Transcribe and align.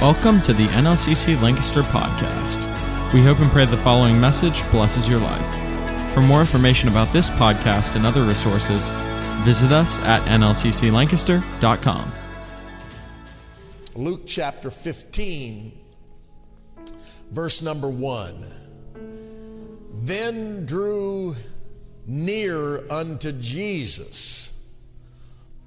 Welcome 0.00 0.42
to 0.42 0.52
the 0.52 0.68
NLCC 0.68 1.42
Lancaster 1.42 1.82
podcast. 1.82 2.62
We 3.12 3.20
hope 3.20 3.40
and 3.40 3.50
pray 3.50 3.64
the 3.64 3.76
following 3.78 4.20
message 4.20 4.62
blesses 4.70 5.08
your 5.08 5.18
life. 5.18 6.14
For 6.14 6.20
more 6.20 6.38
information 6.38 6.88
about 6.88 7.12
this 7.12 7.30
podcast 7.30 7.96
and 7.96 8.06
other 8.06 8.22
resources, 8.22 8.88
visit 9.42 9.72
us 9.72 9.98
at 9.98 10.22
nlcclancaster.com. 10.28 12.12
Luke 13.96 14.22
chapter 14.24 14.70
15, 14.70 15.76
verse 17.32 17.60
number 17.60 17.88
1. 17.88 18.46
Then 20.02 20.64
drew 20.64 21.34
near 22.06 22.88
unto 22.88 23.32
Jesus 23.32 24.52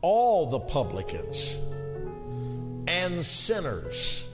all 0.02 0.50
the 0.50 0.62
publicans 0.62 1.60
and 2.92 3.24
sinners 3.24 4.28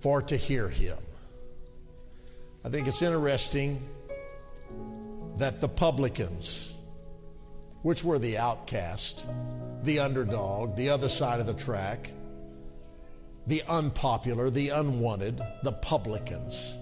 for 0.00 0.20
to 0.20 0.36
hear 0.36 0.68
him. 0.68 0.98
I 2.62 2.68
think 2.68 2.86
it's 2.86 3.00
interesting 3.00 3.80
that 5.38 5.62
the 5.62 5.68
publicans, 5.68 6.76
which 7.80 8.04
were 8.04 8.18
the 8.18 8.36
outcast, 8.36 9.24
the 9.82 9.98
underdog, 9.98 10.76
the 10.76 10.90
other 10.90 11.08
side 11.08 11.40
of 11.40 11.46
the 11.46 11.54
track, 11.54 12.10
the 13.46 13.62
unpopular, 13.66 14.50
the 14.50 14.68
unwanted, 14.68 15.40
the 15.62 15.72
publicans, 15.72 16.78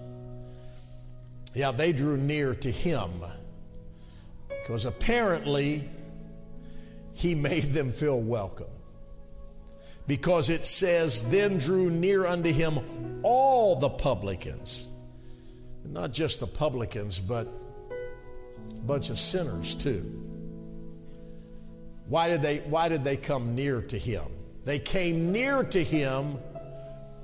yeah, 1.53 1.71
they 1.71 1.93
drew 1.93 2.17
near 2.17 2.53
to 2.55 2.69
him 2.69 3.09
because 4.49 4.83
apparently 4.83 5.89
he 7.13 7.35
made 7.49 7.71
them 7.71 7.93
feel 7.93 8.19
welcome 8.19 8.74
because 10.07 10.49
it 10.49 10.65
says, 10.65 11.23
Then 11.23 11.57
drew 11.57 11.89
near 11.89 12.25
unto 12.25 12.51
him 12.51 13.19
all 13.23 13.75
the 13.75 13.89
publicans. 13.89 14.87
Not 15.83 16.11
just 16.11 16.39
the 16.39 16.47
publicans, 16.47 17.19
but 17.19 17.47
a 18.71 18.81
bunch 18.81 19.09
of 19.09 19.19
sinners 19.19 19.75
too. 19.75 20.21
Why 22.07 22.29
did 22.29 22.41
they, 22.41 22.57
why 22.59 22.89
did 22.89 23.03
they 23.03 23.17
come 23.17 23.55
near 23.55 23.81
to 23.81 23.97
him? 23.97 24.25
They 24.63 24.79
came 24.79 25.31
near 25.31 25.63
to 25.63 25.83
him 25.83 26.37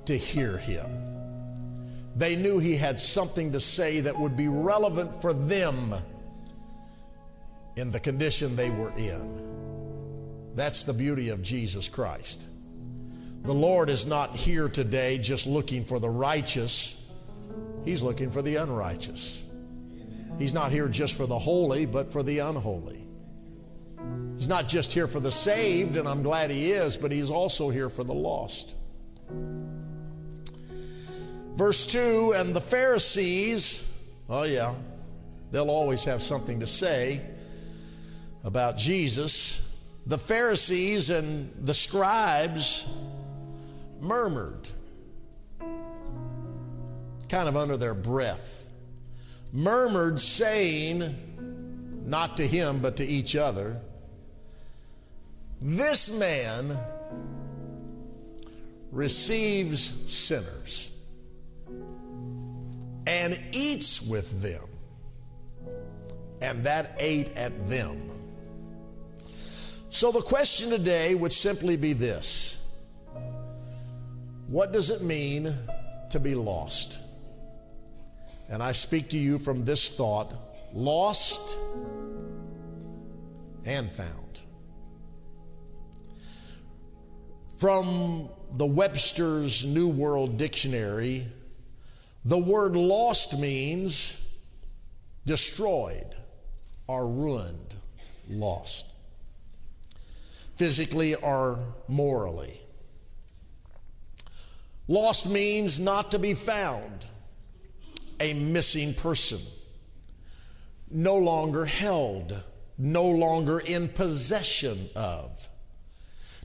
to 0.06 0.16
hear 0.16 0.56
him. 0.56 0.90
They 2.16 2.36
knew 2.36 2.58
he 2.58 2.76
had 2.76 2.98
something 2.98 3.52
to 3.52 3.60
say 3.60 4.00
that 4.00 4.18
would 4.18 4.36
be 4.36 4.48
relevant 4.48 5.22
for 5.22 5.32
them 5.32 5.94
in 7.76 7.90
the 7.90 8.00
condition 8.00 8.54
they 8.54 8.70
were 8.70 8.92
in. 8.96 10.52
That's 10.54 10.84
the 10.84 10.92
beauty 10.92 11.30
of 11.30 11.42
Jesus 11.42 11.88
Christ. 11.88 12.46
The 13.42 13.52
Lord 13.52 13.90
is 13.90 14.06
not 14.06 14.36
here 14.36 14.68
today 14.68 15.18
just 15.18 15.48
looking 15.48 15.84
for 15.84 15.98
the 15.98 16.08
righteous, 16.08 16.96
He's 17.84 18.00
looking 18.00 18.30
for 18.30 18.42
the 18.42 18.56
unrighteous. 18.56 19.44
He's 20.38 20.54
not 20.54 20.70
here 20.70 20.88
just 20.88 21.14
for 21.14 21.26
the 21.26 21.38
holy, 21.38 21.84
but 21.84 22.12
for 22.12 22.22
the 22.22 22.38
unholy. 22.38 23.00
He's 24.36 24.48
not 24.48 24.68
just 24.68 24.92
here 24.92 25.08
for 25.08 25.18
the 25.18 25.32
saved, 25.32 25.96
and 25.96 26.08
I'm 26.08 26.22
glad 26.22 26.52
He 26.52 26.70
is, 26.70 26.96
but 26.96 27.10
He's 27.10 27.30
also 27.30 27.68
here 27.68 27.88
for 27.88 28.04
the 28.04 28.14
lost. 28.14 28.76
Verse 31.56 31.84
2 31.86 32.34
And 32.36 32.54
the 32.54 32.60
Pharisees, 32.60 33.84
oh 34.28 34.44
yeah, 34.44 34.74
they'll 35.50 35.70
always 35.70 36.04
have 36.04 36.22
something 36.22 36.60
to 36.60 36.66
say 36.68 37.20
about 38.44 38.76
Jesus. 38.78 39.68
The 40.06 40.18
Pharisees 40.18 41.10
and 41.10 41.52
the 41.60 41.74
scribes 41.74 42.86
murmured, 44.02 44.68
kind 47.28 47.48
of 47.48 47.56
under 47.56 47.76
their 47.76 47.94
breath, 47.94 48.68
murmured, 49.52 50.20
saying, 50.20 52.02
not 52.04 52.36
to 52.36 52.46
him, 52.46 52.80
but 52.80 52.96
to 52.96 53.04
each 53.06 53.36
other, 53.36 53.80
This 55.64 56.10
man 56.10 56.76
receives 58.90 60.12
sinners 60.12 60.90
and 63.06 63.40
eats 63.52 64.02
with 64.02 64.42
them. 64.42 64.64
And 66.40 66.64
that 66.64 66.96
ate 66.98 67.36
at 67.36 67.68
them. 67.68 68.10
So 69.90 70.10
the 70.10 70.20
question 70.20 70.70
today 70.70 71.14
would 71.14 71.32
simply 71.32 71.76
be 71.76 71.92
this 71.92 72.58
what 74.52 74.70
does 74.70 74.90
it 74.90 75.00
mean 75.00 75.50
to 76.10 76.20
be 76.20 76.34
lost? 76.34 76.98
And 78.50 78.62
I 78.62 78.72
speak 78.72 79.08
to 79.10 79.18
you 79.18 79.38
from 79.38 79.64
this 79.64 79.90
thought 79.90 80.34
lost 80.74 81.56
and 83.64 83.90
found. 83.90 84.40
From 87.56 88.28
the 88.58 88.66
Webster's 88.66 89.64
New 89.64 89.88
World 89.88 90.36
Dictionary, 90.36 91.26
the 92.26 92.36
word 92.36 92.76
lost 92.76 93.38
means 93.38 94.20
destroyed 95.24 96.14
or 96.86 97.08
ruined, 97.08 97.74
lost, 98.28 98.84
physically 100.56 101.14
or 101.14 101.58
morally. 101.88 102.60
Lost 104.88 105.28
means 105.28 105.78
not 105.78 106.10
to 106.10 106.18
be 106.18 106.34
found, 106.34 107.06
a 108.20 108.34
missing 108.34 108.94
person, 108.94 109.40
no 110.90 111.16
longer 111.16 111.64
held, 111.64 112.42
no 112.78 113.08
longer 113.08 113.60
in 113.60 113.88
possession 113.88 114.90
of, 114.94 115.48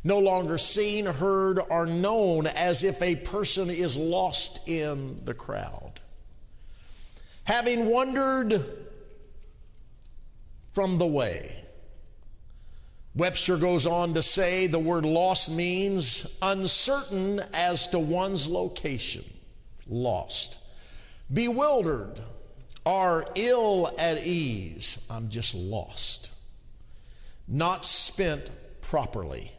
no 0.03 0.19
longer 0.19 0.57
seen, 0.57 1.05
heard, 1.05 1.59
or 1.69 1.85
known 1.85 2.47
as 2.47 2.83
if 2.83 3.01
a 3.01 3.15
person 3.15 3.69
is 3.69 3.95
lost 3.95 4.59
in 4.67 5.21
the 5.25 5.33
crowd. 5.33 5.99
Having 7.43 7.87
wandered 7.87 8.63
from 10.73 10.97
the 10.97 11.07
way, 11.07 11.63
Webster 13.17 13.57
goes 13.57 13.87
on 13.87 14.13
to 14.13 14.21
say 14.21 14.67
the 14.67 14.77
word 14.77 15.03
lost 15.03 15.49
means 15.49 16.27
uncertain 16.39 17.41
as 17.51 17.87
to 17.87 17.97
one's 17.97 18.47
location, 18.47 19.25
lost, 19.87 20.59
bewildered, 21.33 22.21
or 22.85 23.25
ill 23.33 23.91
at 23.97 24.23
ease. 24.23 24.99
I'm 25.09 25.29
just 25.29 25.55
lost. 25.55 26.31
Not 27.47 27.85
spent 27.85 28.51
properly, 28.81 29.51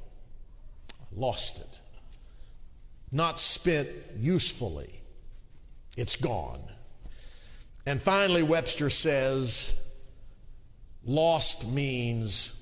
lost 1.11 1.59
it. 1.61 1.81
Not 3.11 3.41
spent 3.41 3.89
usefully, 4.17 5.01
it's 5.97 6.15
gone. 6.15 6.63
And 7.87 8.01
finally, 8.01 8.45
Webster 8.45 8.89
says, 8.89 9.75
lost 11.05 11.67
means 11.67 12.55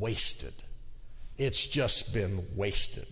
wasted. 0.00 0.54
It's 1.38 1.66
just 1.66 2.12
been 2.12 2.44
wasted. 2.56 3.06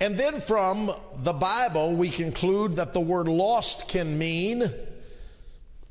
And 0.00 0.16
then 0.16 0.40
from 0.40 0.92
the 1.18 1.32
Bible, 1.32 1.94
we 1.94 2.08
conclude 2.08 2.76
that 2.76 2.92
the 2.92 3.00
word 3.00 3.28
lost 3.28 3.88
can 3.88 4.16
mean 4.16 4.70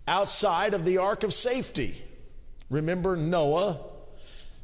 outside 0.07 0.73
of 0.73 0.85
the 0.85 0.97
ark 0.97 1.23
of 1.23 1.33
safety. 1.33 2.01
Remember 2.69 3.16
Noah 3.17 3.79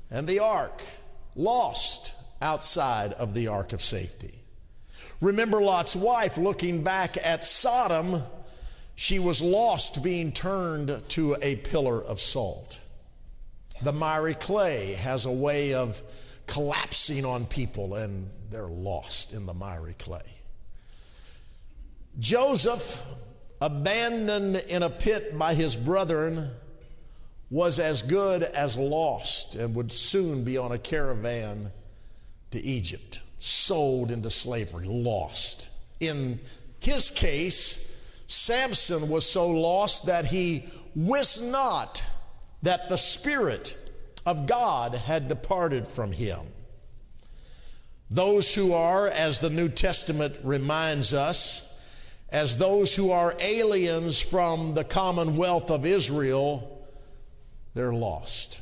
and 0.10 0.28
the 0.28 0.40
ark, 0.40 0.82
lost 1.36 2.16
outside 2.42 3.14
of 3.14 3.34
the 3.34 3.48
ark 3.48 3.74
of 3.74 3.82
safety. 3.82 4.40
Remember 5.22 5.62
Lot's 5.62 5.96
wife 5.96 6.38
looking 6.38 6.84
back 6.84 7.18
at 7.18 7.44
Sodom, 7.44 8.24
she 8.96 9.20
was 9.20 9.42
lost 9.42 10.04
being 10.04 10.32
turned 10.32 11.02
to 11.10 11.36
a 11.42 11.56
pillar 11.58 12.02
of 12.02 12.22
salt. 12.22 12.80
The 13.84 13.92
miry 13.92 14.34
clay 14.34 14.94
has 14.94 15.26
a 15.26 15.32
way 15.32 15.74
of 15.74 16.02
collapsing 16.48 17.26
on 17.26 17.46
people 17.46 17.96
and 17.96 18.30
they're 18.50 18.68
lost 18.68 19.34
in 19.34 19.46
the 19.46 19.54
miry 19.54 19.96
clay. 20.00 20.22
Joseph, 22.18 23.04
abandoned 23.60 24.56
in 24.56 24.84
a 24.84 24.90
pit 24.90 25.38
by 25.38 25.54
his 25.54 25.76
brethren, 25.76 26.52
was 27.50 27.78
as 27.78 28.02
good 28.02 28.44
as 28.44 28.78
lost 28.78 29.58
and 29.58 29.76
would 29.76 29.92
soon 29.92 30.46
be 30.46 30.58
on 30.58 30.72
a 30.72 30.80
caravan 30.80 31.70
to 32.52 32.62
Egypt, 32.62 33.22
sold 33.40 34.12
into 34.12 34.30
slavery, 34.30 34.88
lost. 34.88 35.70
In 36.00 36.40
his 36.80 37.12
case, 37.12 37.86
Samson 38.28 39.10
was 39.10 39.30
so 39.30 39.50
lost 39.50 40.06
that 40.06 40.26
he 40.26 40.68
wist 40.96 41.44
not 41.44 42.02
that 42.64 42.90
the 42.90 42.98
Spirit 42.98 43.78
of 44.26 44.48
God 44.48 44.96
had 44.96 45.28
departed 45.28 45.88
from 45.88 46.12
him. 46.12 46.40
Those 48.10 48.54
who 48.54 48.74
are, 48.74 49.08
as 49.08 49.40
the 49.40 49.50
New 49.50 49.70
Testament 49.70 50.38
reminds 50.44 51.14
us, 51.14 51.70
as 52.30 52.58
those 52.58 52.96
who 52.96 53.12
are 53.12 53.36
aliens 53.40 54.20
from 54.20 54.74
the 54.74 54.84
commonwealth 54.84 55.70
of 55.70 55.86
Israel, 55.86 56.88
they're 57.74 57.94
lost. 57.94 58.62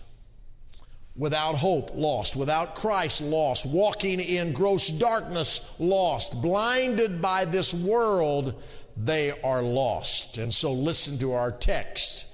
Without 1.16 1.56
hope, 1.56 1.92
lost. 1.94 2.36
Without 2.36 2.76
Christ, 2.76 3.22
lost. 3.22 3.66
Walking 3.66 4.20
in 4.20 4.54
gross 4.54 4.88
darkness, 4.88 5.62
lost. 5.78 6.42
Blinded 6.42 7.22
by 7.22 7.46
this 7.46 7.74
world, 7.74 8.62
they 8.98 9.32
are 9.42 9.62
lost. 9.62 10.38
And 10.38 10.54
so 10.54 10.72
listen 10.72 11.18
to 11.20 11.34
our 11.34 11.52
text. 11.52 12.28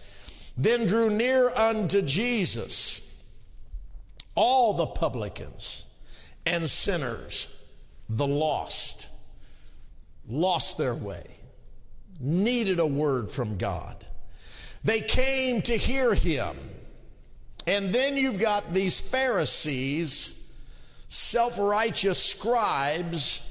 Then 0.58 0.88
drew 0.88 1.10
near 1.10 1.50
unto 1.50 2.02
Jesus 2.02 3.02
all 4.36 4.74
the 4.74 4.88
publicans 4.88 5.86
and 6.46 6.70
sinners, 6.70 7.50
the 8.10 8.28
lost 8.28 9.10
lost 10.28 10.78
their 10.78 10.96
way, 10.96 11.26
needed 12.20 12.80
a 12.80 12.86
word 12.86 13.30
from 13.30 13.58
God. 13.58 14.06
They 14.84 15.02
came 15.02 15.62
to 15.64 15.78
hear 15.78 16.14
him. 16.14 16.56
And 17.66 17.94
then 17.94 18.16
you've 18.16 18.40
got 18.40 18.74
these 18.74 19.00
Pharisees, 19.00 20.38
self 21.10 21.60
righteous 21.60 22.24
scribes, 22.24 23.42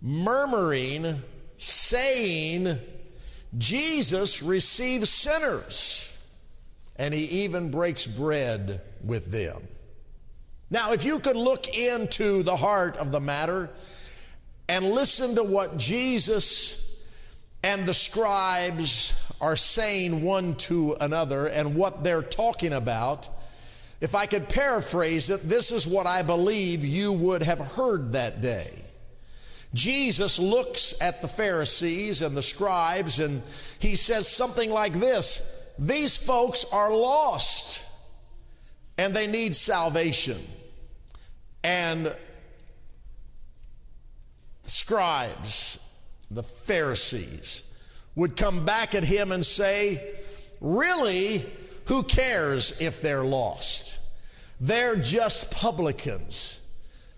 murmuring, 0.00 1.22
saying, 1.56 2.78
Jesus 3.56 4.42
receives 4.42 5.10
sinners, 5.10 6.17
and 6.98 7.14
he 7.14 7.24
even 7.44 7.70
breaks 7.70 8.06
bread 8.06 8.82
with 9.04 9.30
them. 9.30 9.66
Now, 10.70 10.92
if 10.92 11.04
you 11.04 11.18
could 11.18 11.36
look 11.36 11.76
into 11.76 12.42
the 12.42 12.56
heart 12.56 12.96
of 12.96 13.12
the 13.12 13.20
matter, 13.20 13.70
and 14.68 14.90
listen 14.90 15.34
to 15.36 15.42
what 15.42 15.78
Jesus 15.78 16.84
and 17.62 17.86
the 17.86 17.94
scribes 17.94 19.14
are 19.40 19.56
saying 19.56 20.22
one 20.22 20.54
to 20.56 20.96
another 21.00 21.46
and 21.46 21.74
what 21.74 22.04
they're 22.04 22.22
talking 22.22 22.74
about, 22.74 23.28
if 24.00 24.14
I 24.14 24.26
could 24.26 24.48
paraphrase 24.48 25.30
it, 25.30 25.48
this 25.48 25.72
is 25.72 25.86
what 25.86 26.06
I 26.06 26.22
believe 26.22 26.84
you 26.84 27.12
would 27.12 27.42
have 27.42 27.58
heard 27.58 28.12
that 28.12 28.40
day. 28.40 28.84
Jesus 29.74 30.38
looks 30.38 30.94
at 31.00 31.20
the 31.20 31.28
Pharisees 31.28 32.22
and 32.22 32.36
the 32.36 32.42
scribes 32.42 33.18
and 33.18 33.42
he 33.78 33.96
says 33.96 34.28
something 34.28 34.70
like 34.70 34.94
this 34.94 35.54
These 35.78 36.16
folks 36.16 36.64
are 36.72 36.92
lost 36.92 37.86
and 38.96 39.14
they 39.14 39.26
need 39.26 39.54
salvation. 39.54 40.42
And 41.62 42.06
the 42.06 44.70
scribes, 44.70 45.78
the 46.30 46.42
Pharisees, 46.42 47.64
would 48.16 48.36
come 48.36 48.64
back 48.64 48.94
at 48.94 49.04
him 49.04 49.32
and 49.32 49.46
say, 49.46 50.14
Really, 50.60 51.46
who 51.84 52.02
cares 52.02 52.74
if 52.80 53.00
they're 53.00 53.22
lost? 53.22 54.00
They're 54.60 54.96
just 54.96 55.52
publicans 55.52 56.58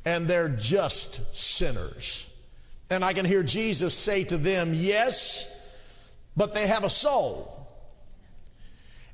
and 0.05 0.29
they're 0.29 0.51
just 0.51 1.35
sinners. 1.35 2.29
And 2.91 3.05
I 3.05 3.15
can 3.15 3.25
hear 3.25 3.43
Jesus 3.43 3.95
say 3.95 4.25
to 4.25 4.37
them, 4.37 4.73
Yes, 4.75 5.51
but 6.37 6.53
they 6.53 6.67
have 6.67 6.85
a 6.85 6.91
soul. 6.91 7.60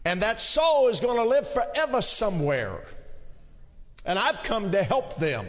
And 0.07 0.23
that 0.23 0.39
soul 0.39 0.87
is 0.87 1.01
going 1.01 1.17
to 1.17 1.25
live 1.25 1.49
forever 1.49 2.01
somewhere. 2.01 2.85
And 4.05 4.21
I've 4.21 4.41
come 4.45 4.71
to 4.71 4.85
help 4.85 5.17
them. 5.17 5.45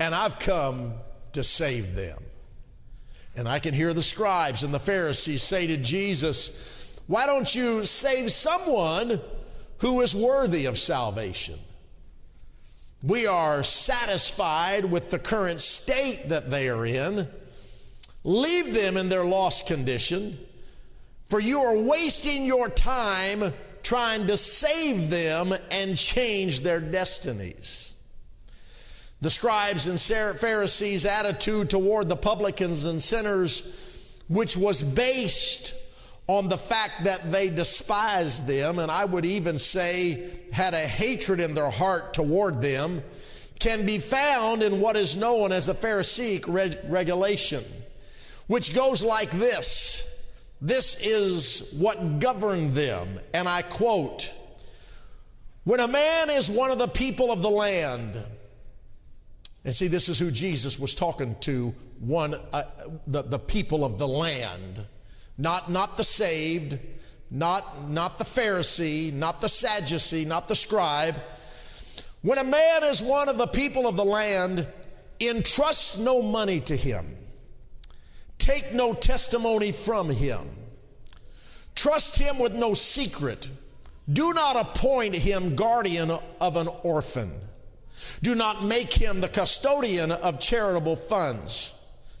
And 0.00 0.16
I've 0.16 0.40
come 0.40 0.94
to 1.34 1.44
save 1.44 1.94
them. 1.94 2.18
And 3.36 3.48
I 3.48 3.60
can 3.60 3.72
hear 3.72 3.94
the 3.94 4.02
scribes 4.02 4.64
and 4.64 4.74
the 4.74 4.80
Pharisees 4.80 5.44
say 5.44 5.68
to 5.68 5.76
Jesus, 5.76 6.98
Why 7.06 7.24
don't 7.24 7.54
you 7.54 7.84
save 7.84 8.32
someone 8.32 9.20
who 9.78 10.00
is 10.00 10.12
worthy 10.12 10.66
of 10.66 10.76
salvation? 10.76 11.60
We 13.00 13.28
are 13.28 13.62
satisfied 13.62 14.86
with 14.86 15.10
the 15.10 15.20
current 15.20 15.60
state 15.60 16.30
that 16.30 16.50
they 16.50 16.68
are 16.68 16.84
in. 16.84 17.28
Leave 18.24 18.74
them 18.74 18.96
in 18.96 19.08
their 19.08 19.24
lost 19.24 19.68
condition, 19.68 20.36
for 21.32 21.40
you 21.40 21.60
are 21.60 21.74
wasting 21.74 22.44
your 22.44 22.68
time 22.68 23.54
trying 23.82 24.26
to 24.26 24.36
save 24.36 25.08
them 25.08 25.54
and 25.70 25.96
change 25.96 26.60
their 26.60 26.78
destinies. 26.78 27.94
The 29.22 29.30
scribes 29.30 29.86
and 29.86 29.98
Pharisees' 29.98 31.06
attitude 31.06 31.70
toward 31.70 32.10
the 32.10 32.16
publicans 32.16 32.84
and 32.84 33.02
sinners, 33.02 34.20
which 34.28 34.58
was 34.58 34.82
based 34.82 35.74
on 36.26 36.50
the 36.50 36.58
fact 36.58 37.04
that 37.04 37.32
they 37.32 37.48
despised 37.48 38.46
them, 38.46 38.78
and 38.78 38.90
I 38.90 39.06
would 39.06 39.24
even 39.24 39.56
say 39.56 40.28
had 40.52 40.74
a 40.74 40.86
hatred 40.86 41.40
in 41.40 41.54
their 41.54 41.70
heart 41.70 42.12
toward 42.12 42.60
them, 42.60 43.02
can 43.58 43.86
be 43.86 44.00
found 44.00 44.62
in 44.62 44.80
what 44.80 44.98
is 44.98 45.16
known 45.16 45.50
as 45.50 45.64
the 45.64 45.74
Pharisaic 45.74 46.46
reg- 46.46 46.76
regulation, 46.90 47.64
which 48.48 48.74
goes 48.74 49.02
like 49.02 49.30
this 49.30 50.11
This 50.64 50.96
is 51.00 51.74
what 51.76 52.20
governed 52.20 52.76
them, 52.76 53.18
and 53.34 53.48
I 53.48 53.62
quote 53.62 54.32
When 55.64 55.80
a 55.80 55.88
man 55.88 56.30
is 56.30 56.48
one 56.48 56.70
of 56.70 56.78
the 56.78 56.86
people 56.86 57.32
of 57.32 57.42
the 57.42 57.50
land, 57.50 58.16
and 59.64 59.74
see, 59.74 59.88
this 59.88 60.08
is 60.08 60.20
who 60.20 60.30
Jesus 60.30 60.78
was 60.78 60.94
talking 60.94 61.34
to 61.40 61.74
one, 61.98 62.36
uh, 62.52 62.62
the, 63.08 63.22
the 63.22 63.40
people 63.40 63.84
of 63.84 63.98
the 63.98 64.06
land, 64.06 64.80
not, 65.36 65.68
not 65.68 65.96
the 65.96 66.04
saved, 66.04 66.78
not, 67.28 67.88
not 67.88 68.18
the 68.18 68.24
Pharisee, 68.24 69.12
not 69.12 69.40
the 69.40 69.48
Sadducee, 69.48 70.24
not 70.24 70.46
the 70.46 70.54
scribe. 70.54 71.16
When 72.22 72.38
a 72.38 72.44
man 72.44 72.84
is 72.84 73.02
one 73.02 73.28
of 73.28 73.36
the 73.36 73.48
people 73.48 73.88
of 73.88 73.96
the 73.96 74.04
land, 74.04 74.68
entrust 75.20 75.98
no 75.98 76.22
money 76.22 76.60
to 76.60 76.76
him, 76.76 77.16
take 78.42 78.72
no 78.72 78.92
testimony 78.92 79.70
from 79.70 80.10
him, 80.10 80.50
trust 81.76 82.18
him 82.18 82.38
with 82.38 82.52
no 82.52 82.74
secret, 82.74 83.48
do 84.12 84.32
not 84.32 84.56
appoint 84.56 85.14
him 85.14 85.54
guardian 85.54 86.10
of 86.40 86.56
an 86.56 86.68
orphan. 86.82 87.32
Do 88.20 88.34
not 88.34 88.64
make 88.64 88.92
him 88.92 89.20
the 89.20 89.28
custodian 89.28 90.10
of 90.10 90.40
charitable 90.40 90.96
funds. 90.96 91.74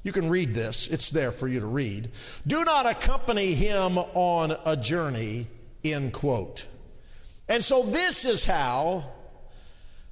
You 0.04 0.12
can 0.12 0.28
read 0.28 0.54
this, 0.54 0.86
it's 0.88 1.10
there 1.10 1.32
for 1.32 1.48
you 1.48 1.58
to 1.60 1.66
read. 1.66 2.10
Do 2.46 2.64
not 2.64 2.86
accompany 2.86 3.54
him 3.54 3.98
on 3.98 4.56
a 4.64 4.76
journey, 4.76 5.48
end 5.84 6.12
quote. 6.12 6.66
And 7.48 7.62
so, 7.62 7.82
this 7.82 8.24
is 8.24 8.44
how 8.44 9.10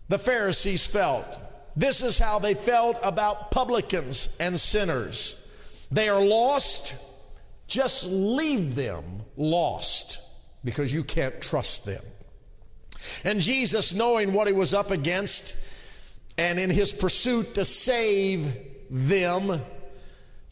the 0.09 0.19
Pharisees 0.19 0.87
felt. 0.87 1.39
This 1.77 2.03
is 2.03 2.19
how 2.19 2.41
they 2.41 2.55
felt 2.55 2.99
about 3.03 3.53
publicans 3.53 4.29
and 4.41 4.59
sinners. 4.59 5.37
They 5.91 6.09
are 6.09 6.23
lost, 6.23 6.95
just 7.67 8.07
leave 8.07 8.75
them 8.75 9.05
lost 9.37 10.21
because 10.65 10.93
you 10.93 11.05
can't 11.05 11.41
trust 11.41 11.85
them. 11.85 12.05
And 13.25 13.41
Jesus, 13.41 13.95
knowing 13.95 14.33
what 14.33 14.47
he 14.47 14.53
was 14.53 14.75
up 14.75 14.91
against, 14.91 15.57
and 16.37 16.59
in 16.59 16.71
his 16.71 16.93
pursuit 16.93 17.55
to 17.55 17.65
save 17.65 18.55
them, 18.91 19.61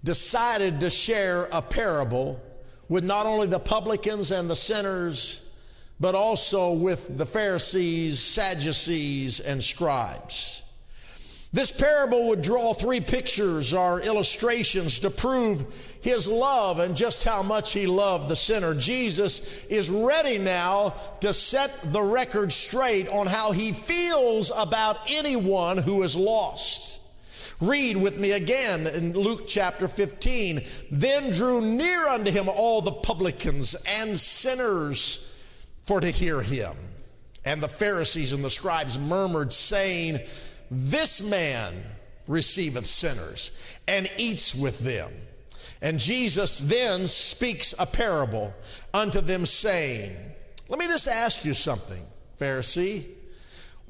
decided 0.02 0.80
to 0.80 0.90
share 0.90 1.48
a 1.52 1.60
parable 1.60 2.40
with 2.88 3.04
not 3.04 3.26
only 3.26 3.46
the 3.46 3.58
publicans 3.58 4.30
and 4.30 4.48
the 4.48 4.56
sinners, 4.56 5.42
but 6.00 6.14
also 6.14 6.72
with 6.72 7.18
the 7.18 7.26
Pharisees, 7.26 8.20
Sadducees, 8.20 9.40
and 9.40 9.62
scribes. 9.62 10.62
This 11.50 11.72
parable 11.72 12.28
would 12.28 12.42
draw 12.42 12.74
three 12.74 13.00
pictures 13.00 13.72
or 13.72 14.02
illustrations 14.02 15.00
to 15.00 15.10
prove 15.10 15.98
his 16.02 16.28
love 16.28 16.78
and 16.78 16.94
just 16.94 17.24
how 17.24 17.42
much 17.42 17.72
he 17.72 17.86
loved 17.86 18.28
the 18.28 18.36
sinner. 18.36 18.74
Jesus 18.74 19.64
is 19.66 19.88
ready 19.88 20.36
now 20.36 20.94
to 21.20 21.32
set 21.32 21.92
the 21.92 22.02
record 22.02 22.52
straight 22.52 23.08
on 23.08 23.26
how 23.26 23.52
he 23.52 23.72
feels 23.72 24.52
about 24.54 25.10
anyone 25.10 25.78
who 25.78 26.02
is 26.02 26.14
lost. 26.14 27.00
Read 27.60 27.96
with 27.96 28.18
me 28.18 28.32
again 28.32 28.86
in 28.86 29.14
Luke 29.14 29.48
chapter 29.48 29.88
15. 29.88 30.62
Then 30.90 31.30
drew 31.30 31.62
near 31.62 32.08
unto 32.08 32.30
him 32.30 32.48
all 32.48 32.82
the 32.82 32.92
publicans 32.92 33.74
and 34.00 34.18
sinners 34.18 35.26
for 35.86 36.00
to 36.00 36.10
hear 36.10 36.42
him. 36.42 36.76
And 37.44 37.62
the 37.62 37.68
Pharisees 37.68 38.32
and 38.32 38.44
the 38.44 38.50
scribes 38.50 38.98
murmured, 38.98 39.52
saying, 39.52 40.20
this 40.70 41.22
man 41.22 41.74
receiveth 42.26 42.86
sinners 42.86 43.52
and 43.86 44.10
eats 44.18 44.54
with 44.54 44.78
them. 44.80 45.10
And 45.80 45.98
Jesus 45.98 46.58
then 46.58 47.06
speaks 47.06 47.74
a 47.78 47.86
parable 47.86 48.52
unto 48.92 49.20
them, 49.20 49.46
saying, 49.46 50.16
Let 50.68 50.78
me 50.78 50.86
just 50.86 51.08
ask 51.08 51.44
you 51.44 51.54
something, 51.54 52.02
Pharisee. 52.38 53.06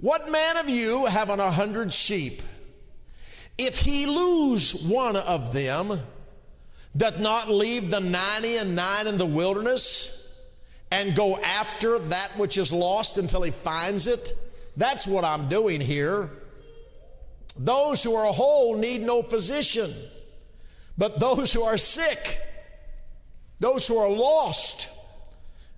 What 0.00 0.30
man 0.30 0.58
of 0.58 0.68
you, 0.68 1.06
having 1.06 1.40
a 1.40 1.50
hundred 1.50 1.92
sheep, 1.92 2.42
if 3.56 3.80
he 3.80 4.06
lose 4.06 4.75
one 4.75 5.16
of 5.16 5.52
them, 5.52 5.99
doth 6.97 7.18
not 7.18 7.50
leave 7.50 7.90
the 7.90 8.00
ninety 8.00 8.56
and 8.56 8.76
nine 8.76 9.06
in 9.06 9.18
the 9.18 9.26
wilderness 9.26 10.14
and 10.90 11.16
go 11.16 11.37
after 11.38 11.99
that 11.99 12.30
which 12.37 12.56
is 12.58 12.73
lost 12.73 13.18
until 13.18 13.42
he 13.42 13.50
finds 13.50 14.06
it? 14.06 14.35
That's 14.76 15.06
what 15.06 15.25
I'm 15.25 15.49
doing 15.49 15.80
here. 15.80 16.30
Those 17.59 18.03
who 18.03 18.15
are 18.15 18.33
whole 18.33 18.77
need 18.77 19.03
no 19.03 19.23
physician, 19.23 19.93
but 20.97 21.19
those 21.19 21.53
who 21.53 21.62
are 21.62 21.77
sick, 21.77 22.38
those 23.59 23.87
who 23.87 23.99
are 23.99 24.11
lost, 24.11 24.91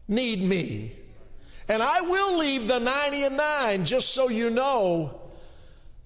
need 0.06 0.42
me. 0.42 0.92
And 1.68 1.82
I 1.82 2.02
will 2.02 2.38
leave 2.38 2.68
the 2.68 2.80
90 2.80 3.22
and 3.22 3.36
9, 3.36 3.84
just 3.84 4.10
so 4.10 4.28
you 4.28 4.50
know, 4.50 5.20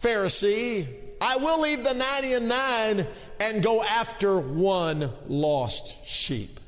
Pharisee. 0.01 0.87
I 1.21 1.39
will 1.39 1.61
leave 1.63 1.83
the 1.83 1.95
90 1.95 2.33
and 2.35 2.49
9 2.49 3.07
and 3.41 3.63
go 3.63 3.83
after 3.83 4.39
one 4.39 5.11
lost 5.27 6.05
sheep. 6.07 6.61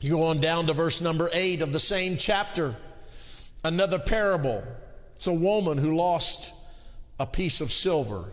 You 0.00 0.16
go 0.16 0.24
on 0.24 0.40
down 0.40 0.66
to 0.66 0.72
verse 0.74 1.00
number 1.00 1.30
8 1.32 1.62
of 1.62 1.72
the 1.72 1.80
same 1.80 2.18
chapter, 2.18 2.76
another 3.62 3.98
parable. 3.98 4.62
It's 5.16 5.28
a 5.28 5.32
woman 5.32 5.78
who 5.78 5.96
lost 5.96 6.52
a 7.18 7.26
piece 7.26 7.60
of 7.60 7.72
silver. 7.72 8.32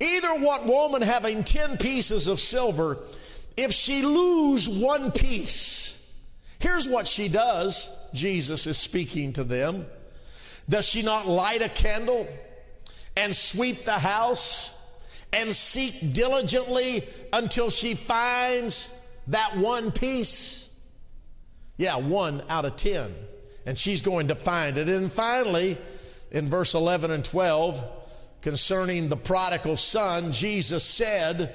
Either 0.00 0.40
what 0.40 0.66
woman 0.66 1.02
having 1.02 1.44
10 1.44 1.76
pieces 1.78 2.28
of 2.28 2.40
silver, 2.40 2.98
if 3.56 3.72
she 3.72 4.02
lose 4.02 4.68
one 4.68 5.10
piece, 5.10 5.98
Here's 6.58 6.88
what 6.88 7.06
she 7.06 7.28
does. 7.28 7.88
Jesus 8.12 8.66
is 8.66 8.78
speaking 8.78 9.32
to 9.34 9.44
them. 9.44 9.86
Does 10.68 10.86
she 10.86 11.02
not 11.02 11.26
light 11.26 11.62
a 11.62 11.68
candle 11.68 12.26
and 13.16 13.34
sweep 13.34 13.84
the 13.84 13.92
house 13.92 14.74
and 15.32 15.50
seek 15.52 16.12
diligently 16.12 17.08
until 17.32 17.70
she 17.70 17.94
finds 17.94 18.92
that 19.28 19.56
one 19.56 19.92
piece? 19.92 20.68
Yeah, 21.76 21.96
one 21.96 22.42
out 22.48 22.64
of 22.64 22.76
ten. 22.76 23.14
And 23.64 23.78
she's 23.78 24.02
going 24.02 24.28
to 24.28 24.34
find 24.34 24.78
it. 24.78 24.88
And 24.88 25.12
finally, 25.12 25.78
in 26.30 26.48
verse 26.48 26.74
11 26.74 27.10
and 27.10 27.24
12, 27.24 27.82
concerning 28.40 29.08
the 29.08 29.16
prodigal 29.16 29.76
son, 29.76 30.32
Jesus 30.32 30.84
said, 30.84 31.54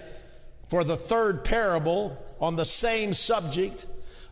for 0.70 0.84
the 0.84 0.98
third 0.98 1.44
parable 1.44 2.18
on 2.40 2.56
the 2.56 2.66
same 2.66 3.14
subject, 3.14 3.86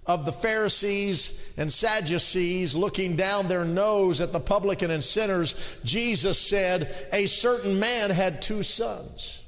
of 0.06 0.26
the 0.26 0.32
Pharisees 0.32 1.40
and 1.58 1.72
Sadducees 1.72 2.76
looking 2.76 3.16
down 3.16 3.48
their 3.48 3.66
nose 3.66 4.20
at 4.20 4.34
the 4.34 4.40
publican 4.40 4.92
and 4.92 5.04
sinners, 5.04 5.78
Jesus 5.84 6.40
said, 6.40 6.94
A 7.14 7.28
certain 7.28 7.80
man 7.80 8.10
had 8.10 8.42
two 8.42 8.64
sons. 8.64 9.46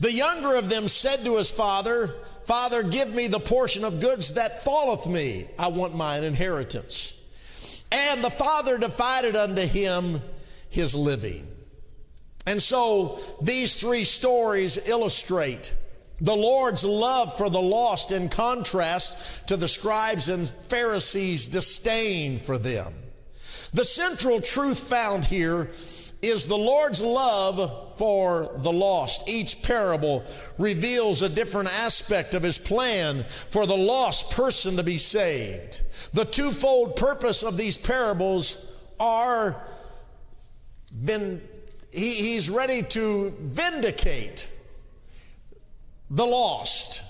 The 0.00 0.12
younger 0.12 0.56
of 0.56 0.70
them 0.70 0.88
said 0.88 1.24
to 1.24 1.36
his 1.36 1.50
father, 1.50 2.14
Father, 2.46 2.82
give 2.82 3.12
me 3.14 3.26
the 3.26 3.40
portion 3.40 3.84
of 3.84 4.00
goods 4.00 4.34
that 4.34 4.64
falleth 4.64 5.06
me. 5.06 5.46
I 5.58 5.68
want 5.68 5.94
mine 5.94 6.24
inheritance. 6.24 7.15
And 7.96 8.22
the 8.22 8.30
father 8.30 8.76
divided 8.76 9.36
unto 9.36 9.62
him 9.62 10.20
his 10.68 10.94
living. 10.94 11.48
And 12.46 12.60
so 12.60 13.18
these 13.40 13.74
three 13.74 14.04
stories 14.04 14.78
illustrate 14.86 15.74
the 16.20 16.36
Lord's 16.36 16.84
love 16.84 17.36
for 17.38 17.48
the 17.48 17.60
lost 17.60 18.12
in 18.12 18.28
contrast 18.28 19.48
to 19.48 19.56
the 19.56 19.66
scribes 19.66 20.28
and 20.28 20.48
Pharisees' 20.48 21.48
disdain 21.48 22.38
for 22.38 22.58
them. 22.58 22.94
The 23.72 23.84
central 23.84 24.40
truth 24.40 24.80
found 24.80 25.24
here 25.24 25.70
is 26.20 26.46
the 26.46 26.56
Lord's 26.56 27.00
love 27.00 27.85
for 27.96 28.50
the 28.56 28.72
lost. 28.72 29.28
Each 29.28 29.62
parable 29.62 30.24
reveals 30.58 31.22
a 31.22 31.28
different 31.28 31.68
aspect 31.80 32.34
of 32.34 32.42
his 32.42 32.58
plan 32.58 33.24
for 33.50 33.66
the 33.66 33.76
lost 33.76 34.30
person 34.30 34.76
to 34.76 34.82
be 34.82 34.98
saved. 34.98 35.82
The 36.12 36.24
twofold 36.24 36.96
purpose 36.96 37.42
of 37.42 37.56
these 37.56 37.76
parables 37.76 38.66
are 39.00 39.68
been, 41.04 41.42
he, 41.90 42.14
he's 42.14 42.48
ready 42.48 42.82
to 42.82 43.34
vindicate 43.40 44.52
the 46.10 46.26
lost 46.26 47.02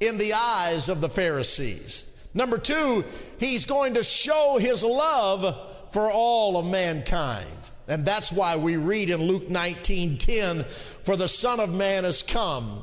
in 0.00 0.18
the 0.18 0.34
eyes 0.34 0.88
of 0.88 1.00
the 1.00 1.08
Pharisees. 1.08 2.06
Number 2.34 2.58
two, 2.58 3.04
he's 3.38 3.64
going 3.64 3.94
to 3.94 4.02
show 4.02 4.58
his 4.58 4.82
love 4.82 5.58
for 5.92 6.10
all 6.10 6.56
of 6.56 6.66
mankind. 6.66 7.71
And 7.88 8.04
that's 8.04 8.30
why 8.30 8.56
we 8.56 8.76
read 8.76 9.10
in 9.10 9.22
Luke 9.22 9.48
19 9.48 10.18
10, 10.18 10.64
for 10.64 11.16
the 11.16 11.28
Son 11.28 11.60
of 11.60 11.72
Man 11.72 12.04
has 12.04 12.22
come 12.22 12.82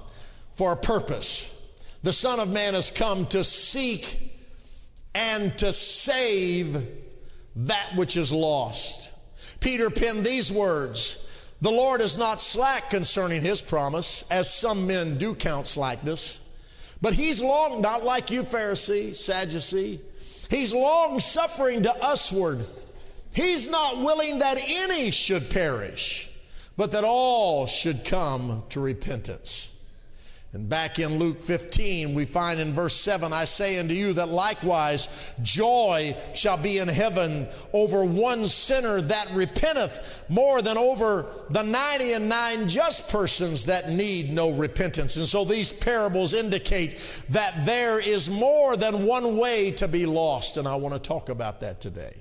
for 0.56 0.74
a 0.74 0.78
purpose. 0.78 1.54
The 2.04 2.14
Son 2.14 2.40
of 2.40 2.50
Man 2.50 2.74
has 2.74 2.90
come 2.90 3.26
to 3.28 3.44
seek 3.44 4.32
and 5.16 5.58
to 5.58 5.74
save 5.74 6.88
that 7.56 7.92
which 7.96 8.18
is 8.18 8.32
lost. 8.32 9.12
Peter 9.60 9.90
penned 9.90 10.26
these 10.26 10.52
words 10.52 11.20
the 11.62 11.72
Lord 11.72 12.00
is 12.00 12.18
not 12.18 12.40
slack 12.40 12.90
concerning 12.90 13.42
his 13.42 13.62
promise, 13.62 14.24
as 14.32 14.54
some 14.54 14.88
men 14.88 15.18
do 15.18 15.36
count 15.36 15.68
slackness, 15.68 16.40
but 17.02 17.14
he's 17.14 17.42
long, 17.42 17.82
not 17.82 18.06
like 18.06 18.32
you, 18.32 18.44
Pharisee, 18.44 19.14
Sadducee. 19.14 20.00
He's 20.50 20.74
long 20.74 21.20
suffering 21.20 21.84
to 21.84 21.94
usward. 22.02 22.66
He's 23.34 23.68
not 23.68 24.00
willing 24.00 24.40
that 24.40 24.58
any 24.62 25.12
should 25.12 25.50
perish, 25.50 26.30
but 26.76 26.92
that 26.92 27.04
all 27.04 27.68
should 27.68 28.04
come 28.04 28.64
to 28.70 28.80
repentance. 28.80 29.72
And 30.52 30.68
back 30.68 30.98
in 30.98 31.20
Luke 31.20 31.44
15, 31.44 32.16
we 32.16 32.26
find 32.26 32.60
in 32.60 32.74
verse 32.74 32.96
7 32.96 33.32
I 33.32 33.46
say 33.46 33.78
unto 33.78 33.94
you 33.94 34.14
that 34.14 34.30
likewise 34.30 35.32
joy 35.44 36.18
shall 36.34 36.58
be 36.58 36.80
in 36.80 36.88
heaven 36.88 37.48
over 37.72 38.04
one 38.04 38.48
sinner 38.48 39.00
that 39.00 39.30
repenteth 39.32 40.26
more 40.28 40.64
than 40.64 40.76
over 40.76 41.28
the 41.52 41.62
90 41.62 42.14
and 42.14 42.30
nine 42.30 42.68
just 42.68 43.10
persons 43.10 43.68
that 43.68 43.92
need 43.92 44.34
no 44.34 44.50
repentance. 44.50 45.18
And 45.18 45.28
so 45.28 45.46
these 45.46 45.72
parables 45.72 46.34
indicate 46.34 46.98
that 47.30 47.64
there 47.68 48.00
is 48.00 48.28
more 48.28 48.76
than 48.76 49.06
one 49.06 49.38
way 49.38 49.70
to 49.74 49.88
be 49.88 50.08
lost. 50.08 50.58
And 50.58 50.68
I 50.68 50.78
want 50.78 50.96
to 50.96 51.00
talk 51.00 51.30
about 51.30 51.62
that 51.62 51.80
today. 51.80 52.16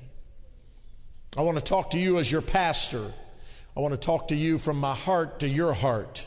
I 1.36 1.42
want 1.42 1.58
to 1.58 1.64
talk 1.64 1.90
to 1.90 1.98
you 1.98 2.18
as 2.18 2.30
your 2.30 2.42
pastor. 2.42 3.12
I 3.76 3.80
want 3.80 3.92
to 3.92 4.00
talk 4.00 4.28
to 4.28 4.34
you 4.34 4.58
from 4.58 4.78
my 4.78 4.94
heart 4.94 5.40
to 5.40 5.48
your 5.48 5.72
heart 5.72 6.26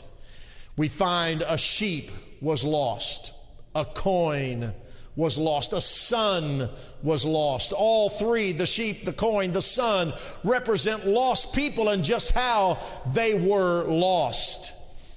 we 0.76 0.88
find 0.88 1.42
a 1.42 1.58
sheep 1.58 2.10
was 2.40 2.64
lost, 2.64 3.34
a 3.74 3.84
coin 3.84 4.72
was 5.14 5.36
lost, 5.38 5.74
a 5.74 5.80
son 5.80 6.70
was 7.02 7.24
lost. 7.24 7.72
All 7.72 8.08
three, 8.08 8.52
the 8.52 8.64
sheep, 8.64 9.04
the 9.04 9.12
coin, 9.12 9.52
the 9.52 9.60
son, 9.60 10.14
represent 10.42 11.06
lost 11.06 11.54
people 11.54 11.90
and 11.90 12.02
just 12.02 12.32
how 12.32 12.78
they 13.12 13.34
were 13.34 13.84
lost. 13.84 14.72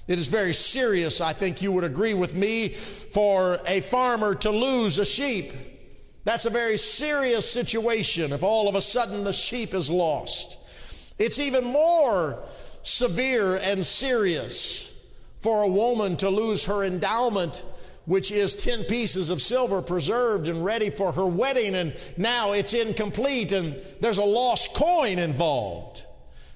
It 0.06 0.18
is 0.18 0.26
very 0.26 0.52
serious, 0.52 1.20
I 1.20 1.32
think 1.32 1.62
you 1.62 1.72
would 1.72 1.84
agree 1.84 2.14
with 2.14 2.34
me, 2.34 2.68
for 2.68 3.58
a 3.66 3.80
farmer 3.80 4.34
to 4.36 4.50
lose 4.50 4.98
a 4.98 5.04
sheep. 5.06 5.52
That's 6.26 6.44
a 6.44 6.50
very 6.50 6.76
serious 6.76 7.48
situation 7.48 8.32
if 8.32 8.42
all 8.42 8.68
of 8.68 8.74
a 8.74 8.80
sudden 8.80 9.22
the 9.22 9.32
sheep 9.32 9.72
is 9.74 9.88
lost. 9.88 10.58
It's 11.20 11.38
even 11.38 11.62
more 11.64 12.42
severe 12.82 13.54
and 13.54 13.86
serious 13.86 14.92
for 15.38 15.62
a 15.62 15.68
woman 15.68 16.16
to 16.16 16.28
lose 16.28 16.64
her 16.64 16.82
endowment 16.82 17.62
which 18.06 18.32
is 18.32 18.56
10 18.56 18.84
pieces 18.84 19.30
of 19.30 19.40
silver 19.40 19.80
preserved 19.80 20.48
and 20.48 20.64
ready 20.64 20.90
for 20.90 21.12
her 21.12 21.26
wedding, 21.26 21.76
and 21.76 21.94
now 22.16 22.52
it's 22.52 22.74
incomplete 22.74 23.52
and 23.52 23.80
there's 24.00 24.18
a 24.18 24.24
lost 24.24 24.74
coin 24.74 25.20
involved. 25.20 26.06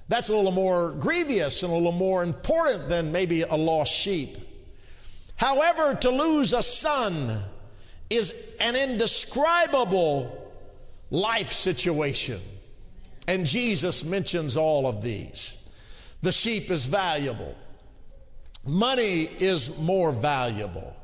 That's 0.09 0.27
a 0.27 0.35
little 0.35 0.51
more 0.51 0.91
grievous 0.91 1.63
and 1.63 1.71
a 1.71 1.75
little 1.75 1.93
more 1.93 2.23
important 2.23 2.89
than 2.89 3.13
maybe 3.13 3.43
a 3.43 3.55
lost 3.55 3.93
sheep. 3.93 4.37
However, 5.37 5.95
to 5.95 6.09
lose 6.09 6.51
a 6.51 6.61
son 6.61 7.41
is 8.11 8.33
an 8.59 8.75
indescribable 8.75 10.51
life 11.09 11.53
situation. 11.53 12.41
And 13.27 13.45
Jesus 13.45 14.03
mentions 14.03 14.57
all 14.57 14.87
of 14.87 15.01
these. 15.01 15.59
The 16.21 16.31
sheep 16.31 16.69
is 16.69 16.85
valuable. 16.85 17.55
Money 18.67 19.23
is 19.23 19.77
more 19.79 20.11
valuable, 20.11 20.95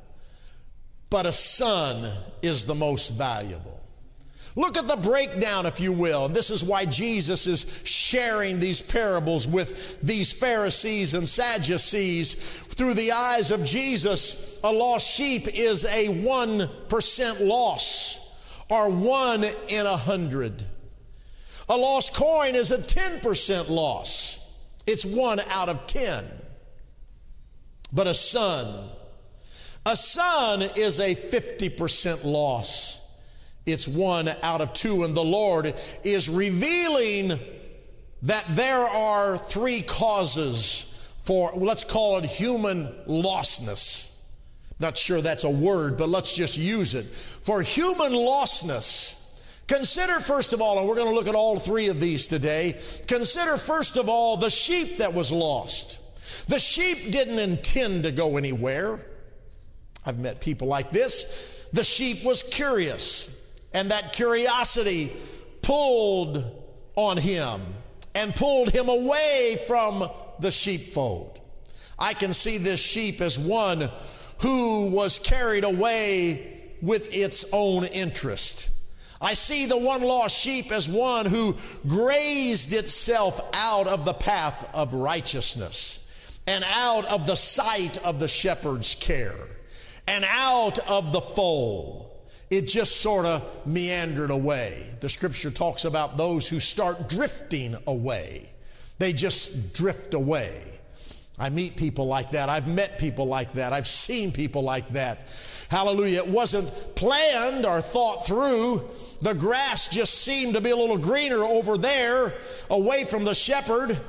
but 1.09 1.25
a 1.25 1.31
son 1.31 2.15
is 2.41 2.65
the 2.65 2.75
most 2.75 3.09
valuable. 3.09 3.76
Look 4.57 4.75
at 4.75 4.87
the 4.87 4.95
breakdown, 4.95 5.67
if 5.67 5.79
you 5.79 5.91
will. 5.93 6.29
This 6.29 6.49
is 6.49 6.63
why 6.63 6.85
Jesus 6.85 7.45
is 7.45 7.79
sharing 7.83 8.59
these 8.59 8.81
parables 8.81 9.47
with 9.47 10.01
these 10.01 10.33
Pharisees 10.33 11.13
and 11.13 11.29
Sadducees. 11.29 12.33
Through 12.33 12.95
the 12.95 13.11
eyes 13.11 13.51
of 13.51 13.63
Jesus, 13.63 14.57
a 14.63 14.73
lost 14.73 15.07
sheep 15.07 15.47
is 15.53 15.85
a 15.85 16.07
1% 16.07 17.47
loss, 17.47 18.19
or 18.67 18.89
one 18.89 19.43
in 19.43 19.85
a 19.85 19.95
hundred. 19.95 20.65
A 21.69 21.77
lost 21.77 22.15
coin 22.15 22.55
is 22.55 22.71
a 22.71 22.79
10% 22.79 23.69
loss 23.69 24.39
It's 24.87 25.05
one 25.05 25.39
out 25.51 25.69
of 25.69 25.85
ten. 25.85 26.25
But 27.93 28.07
a 28.07 28.15
son, 28.15 28.89
a 29.85 29.95
son 29.95 30.63
is 30.63 30.99
a 30.99 31.13
50% 31.13 32.23
loss. 32.25 33.01
It's 33.67 33.87
one 33.87 34.29
out 34.41 34.61
of 34.61 34.73
two. 34.73 35.03
And 35.03 35.15
the 35.15 35.23
Lord 35.23 35.75
is 36.03 36.29
revealing 36.29 37.39
that 38.23 38.45
there 38.49 38.87
are 38.87 39.37
three 39.37 39.81
causes 39.81 40.85
for, 41.21 41.51
let's 41.55 41.83
call 41.83 42.17
it 42.17 42.25
human 42.25 42.87
lostness. 43.05 44.09
Not 44.79 44.97
sure 44.97 45.21
that's 45.21 45.43
a 45.43 45.49
word, 45.49 45.97
but 45.97 46.07
let's 46.07 46.33
just 46.33 46.57
use 46.57 46.93
it. 46.93 47.13
For 47.13 47.61
human 47.61 48.13
lostness, 48.13 49.17
consider 49.67 50.19
first 50.19 50.53
of 50.53 50.61
all, 50.61 50.79
and 50.79 50.87
we're 50.87 50.95
going 50.95 51.09
to 51.09 51.15
look 51.15 51.27
at 51.27 51.35
all 51.35 51.59
three 51.59 51.89
of 51.89 51.99
these 51.99 52.27
today. 52.27 52.79
Consider 53.07 53.57
first 53.57 53.97
of 53.97 54.07
all 54.07 54.37
the 54.37 54.49
sheep 54.49 54.99
that 54.99 55.13
was 55.13 55.31
lost. 55.31 55.99
The 56.47 56.59
sheep 56.59 57.11
didn't 57.11 57.39
intend 57.39 58.03
to 58.03 58.11
go 58.11 58.37
anywhere. 58.37 58.99
I've 60.05 60.19
met 60.19 60.39
people 60.39 60.67
like 60.67 60.91
this. 60.91 61.67
The 61.73 61.83
sheep 61.83 62.23
was 62.23 62.43
curious, 62.43 63.29
and 63.77 63.91
that 63.91 64.11
curiosity 64.11 65.13
pulled 65.61 66.43
on 66.95 67.15
him 67.15 67.61
and 68.15 68.33
pulled 68.33 68.71
him 68.71 68.89
away 68.89 69.63
from 69.67 70.09
the 70.39 70.49
sheepfold. 70.49 71.39
I 71.99 72.15
can 72.15 72.33
see 72.33 72.57
this 72.57 72.79
sheep 72.79 73.21
as 73.21 73.37
one 73.37 73.91
who 74.39 74.87
was 74.87 75.19
carried 75.19 75.63
away 75.63 76.71
with 76.81 77.13
its 77.13 77.45
own 77.53 77.85
interest. 77.85 78.71
I 79.21 79.35
see 79.35 79.67
the 79.67 79.77
one 79.77 80.01
lost 80.01 80.35
sheep 80.35 80.71
as 80.71 80.89
one 80.89 81.27
who 81.27 81.55
grazed 81.85 82.73
itself 82.73 83.39
out 83.53 83.85
of 83.85 84.05
the 84.05 84.13
path 84.13 84.67
of 84.73 84.95
righteousness 84.95 85.99
and 86.47 86.65
out 86.67 87.05
of 87.05 87.27
the 87.27 87.35
sight 87.35 87.99
of 88.03 88.19
the 88.19 88.27
shepherd's 88.27 88.95
care 88.95 89.47
and 90.07 90.25
out 90.27 90.79
of 90.89 91.13
the 91.13 91.21
fold. 91.21 92.06
It 92.49 92.61
just 92.67 93.01
sort 93.01 93.25
of 93.25 93.43
meandered 93.65 94.31
away. 94.31 94.95
The 95.01 95.09
scripture 95.09 95.51
talks 95.51 95.85
about 95.85 96.17
those 96.17 96.47
who 96.47 96.59
start 96.59 97.09
drifting 97.09 97.75
away. 97.85 98.53
They 98.99 99.13
just 99.13 99.73
drift 99.73 100.13
away. 100.13 100.63
I 101.39 101.49
meet 101.49 101.75
people 101.75 102.07
like 102.07 102.31
that. 102.31 102.49
I've 102.49 102.67
met 102.67 102.97
people 102.97 103.27
like 103.27 103.53
that. 103.53 103.71
I've 103.71 103.87
seen 103.87 104.31
people 104.31 104.63
like 104.63 104.89
that. 104.93 105.27
Hallelujah. 105.69 106.19
It 106.19 106.27
wasn't 106.27 106.67
planned 106.95 107.65
or 107.65 107.81
thought 107.81 108.25
through. 108.25 108.89
The 109.21 109.33
grass 109.33 109.87
just 109.87 110.15
seemed 110.15 110.55
to 110.55 110.61
be 110.61 110.71
a 110.71 110.75
little 110.75 110.97
greener 110.97 111.43
over 111.43 111.77
there, 111.77 112.33
away 112.69 113.03
from 113.03 113.23
the 113.23 113.35
shepherd. 113.35 113.99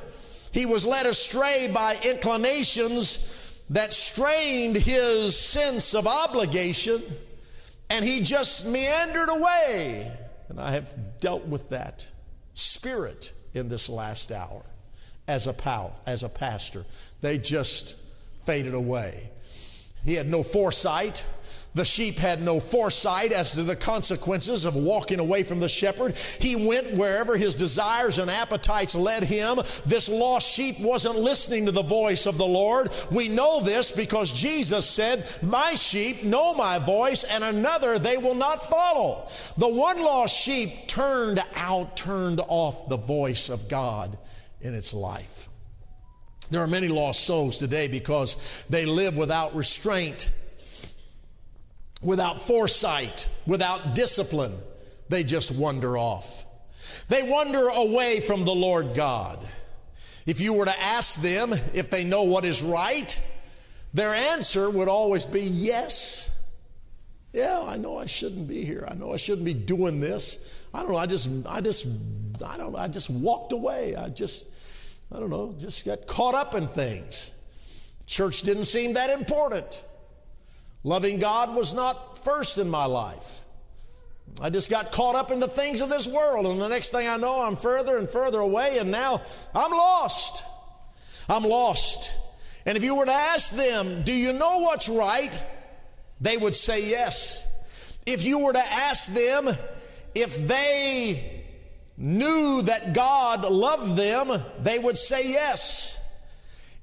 He 0.52 0.64
was 0.64 0.87
led 0.87 1.04
astray 1.04 1.71
by 1.73 1.97
inclinations 2.02 3.62
that 3.68 3.92
strained 3.92 4.76
his 4.76 5.38
sense 5.38 5.95
of 5.95 6.07
obligation, 6.07 7.02
and 7.90 8.04
he 8.04 8.21
just 8.21 8.66
meandered 8.66 9.28
away. 9.28 10.12
And 10.49 10.61
I 10.61 10.73
have 10.73 11.21
dealt 11.21 11.47
with 11.47 11.68
that 11.71 12.09
spirit 12.54 13.33
in 13.54 13.68
this 13.68 13.88
last 13.88 14.33
hour 14.33 14.62
as 15.26 15.47
a 15.47 15.52
pal, 15.52 15.95
as 16.07 16.23
a 16.23 16.28
pastor. 16.28 16.85
They 17.21 17.38
just 17.38 17.95
faded 18.45 18.75
away. 18.75 19.30
He 20.04 20.14
had 20.14 20.28
no 20.28 20.42
foresight. 20.42 21.25
The 21.78 21.85
sheep 21.85 22.18
had 22.18 22.42
no 22.42 22.58
foresight 22.58 23.30
as 23.30 23.52
to 23.52 23.62
the 23.62 23.76
consequences 23.76 24.64
of 24.64 24.75
walking 24.75 25.20
away 25.20 25.44
from 25.44 25.61
the 25.61 25.68
shepherd. 25.68 26.18
He 26.40 26.56
went 26.56 26.92
wherever 26.94 27.37
his 27.37 27.54
desires 27.54 28.18
and 28.18 28.28
appetites 28.28 28.97
led 28.97 29.23
him. 29.23 29.61
This 29.87 30.08
lost 30.08 30.52
sheep 30.52 30.80
wasn't 30.80 31.20
listening 31.20 31.66
to 31.66 31.70
the 31.70 31.85
voice 31.85 32.26
of 32.26 32.37
the 32.37 32.44
Lord. 32.44 32.90
We 33.12 33.28
know 33.28 33.60
this 33.60 33.93
because 33.93 34.32
Jesus 34.32 34.91
said, 34.91 35.25
My 35.41 35.75
sheep 35.75 36.25
know 36.25 36.52
my 36.52 36.80
voice, 36.80 37.23
and 37.23 37.45
another 37.45 38.00
they 38.00 38.17
will 38.17 38.34
not 38.34 38.69
follow. 38.69 39.28
The 39.56 39.69
one 39.69 40.02
lost 40.02 40.34
sheep 40.34 40.88
turned 40.88 41.41
out, 41.54 41.97
turned 41.97 42.41
off 42.49 42.88
the 42.88 42.97
voice 42.97 43.50
of 43.50 43.69
God 43.69 44.19
in 44.60 44.75
its 44.75 44.93
life. 44.93 45.49
There 46.50 46.60
are 46.60 46.67
many 46.67 46.88
lost 46.88 47.25
souls 47.25 47.56
today 47.56 47.86
because 47.86 48.36
they 48.69 48.84
live 48.84 49.17
without 49.17 49.54
restraint, 49.54 50.32
without 52.02 52.43
foresight, 52.43 53.28
without 53.47 53.95
discipline. 53.95 54.54
They 55.08 55.25
just 55.25 55.50
wander 55.50 55.97
off. 55.97 56.45
They 57.08 57.23
wander 57.23 57.69
away 57.69 58.21
from 58.21 58.45
the 58.45 58.54
Lord 58.54 58.95
God. 58.95 59.47
If 60.26 60.41
you 60.41 60.52
were 60.52 60.67
to 60.67 60.82
ask 60.82 61.21
them 61.21 61.54
if 61.73 61.91
they 61.91 62.04
know 62.04 62.25
what 62.25 62.45
is 62.45 62.63
right, 62.63 63.19
their 63.95 64.15
answer 64.15 64.69
would 64.69 64.89
always 64.89 65.25
be 65.25 65.41
yes. 65.41 66.30
Yeah, 67.32 67.63
I 67.63 67.76
know 67.78 67.99
I 67.99 68.06
shouldn't 68.06 68.47
be 68.47 68.65
here. 68.65 68.87
I 68.87 68.95
know 68.95 69.13
I 69.13 69.17
shouldn't 69.17 69.45
be 69.45 69.54
doing 69.54 70.00
this. 70.00 70.39
I 70.75 70.82
don't 70.82 70.93
know. 70.93 70.99
I 70.99 71.06
just, 71.06 71.30
I 71.47 71.61
just, 71.61 71.87
I 72.45 72.56
don't 72.58 72.73
know. 72.73 72.78
I 72.78 72.89
just 72.89 73.08
walked 73.08 73.52
away. 73.52 73.97
I 73.97 74.08
just, 74.08 74.47
I 75.11 75.19
don't 75.19 75.30
know, 75.30 75.54
just 75.58 75.87
got 75.87 76.06
caught 76.06 76.34
up 76.34 76.54
in 76.54 76.69
things. 76.69 77.30
Church 78.06 78.43
didn't 78.43 78.65
seem 78.65 78.95
that 78.95 79.11
important. 79.11 79.82
Loving 80.84 81.19
God 81.19 81.54
was 81.54 81.75
not 81.75 82.25
first 82.25 82.58
in 82.58 82.71
my 82.71 82.84
life. 82.84 83.45
I 84.41 84.50
just 84.50 84.71
got 84.71 84.93
caught 84.93 85.17
up 85.17 85.30
in 85.30 85.41
the 85.41 85.49
things 85.49 85.80
of 85.80 85.88
this 85.91 86.06
world, 86.06 86.47
and 86.47 86.60
the 86.60 86.69
next 86.69 86.91
thing 86.91 87.08
I 87.08 87.17
know, 87.17 87.43
I'm 87.43 87.56
further 87.56 87.99
and 87.99 88.08
further 88.08 88.38
away, 88.38 88.78
and 88.78 88.91
now 88.91 89.23
I'm 89.54 89.73
lost. 89.73 90.45
I'm 91.28 91.45
lost. 91.45 92.17
And 92.64 92.76
if 92.76 92.84
you 92.84 92.97
were 92.97 93.06
to 93.06 93.12
ask 93.12 93.52
them, 93.52 94.04
Do 94.04 94.12
you 94.12 94.32
know 94.32 94.58
what's 94.58 94.88
right? 94.88 95.41
they 96.21 96.36
would 96.36 96.54
say 96.54 96.88
yes. 96.88 97.47
If 98.06 98.25
you 98.25 98.41
were 98.41 98.52
to 98.52 98.58
ask 98.73 99.12
them 99.12 99.56
if 100.14 100.49
they 100.49 101.45
knew 101.97 102.62
that 102.62 102.93
God 102.93 103.45
loved 103.50 103.97
them, 103.97 104.43
they 104.60 104.78
would 104.78 104.97
say 104.99 105.30
yes. 105.30 105.99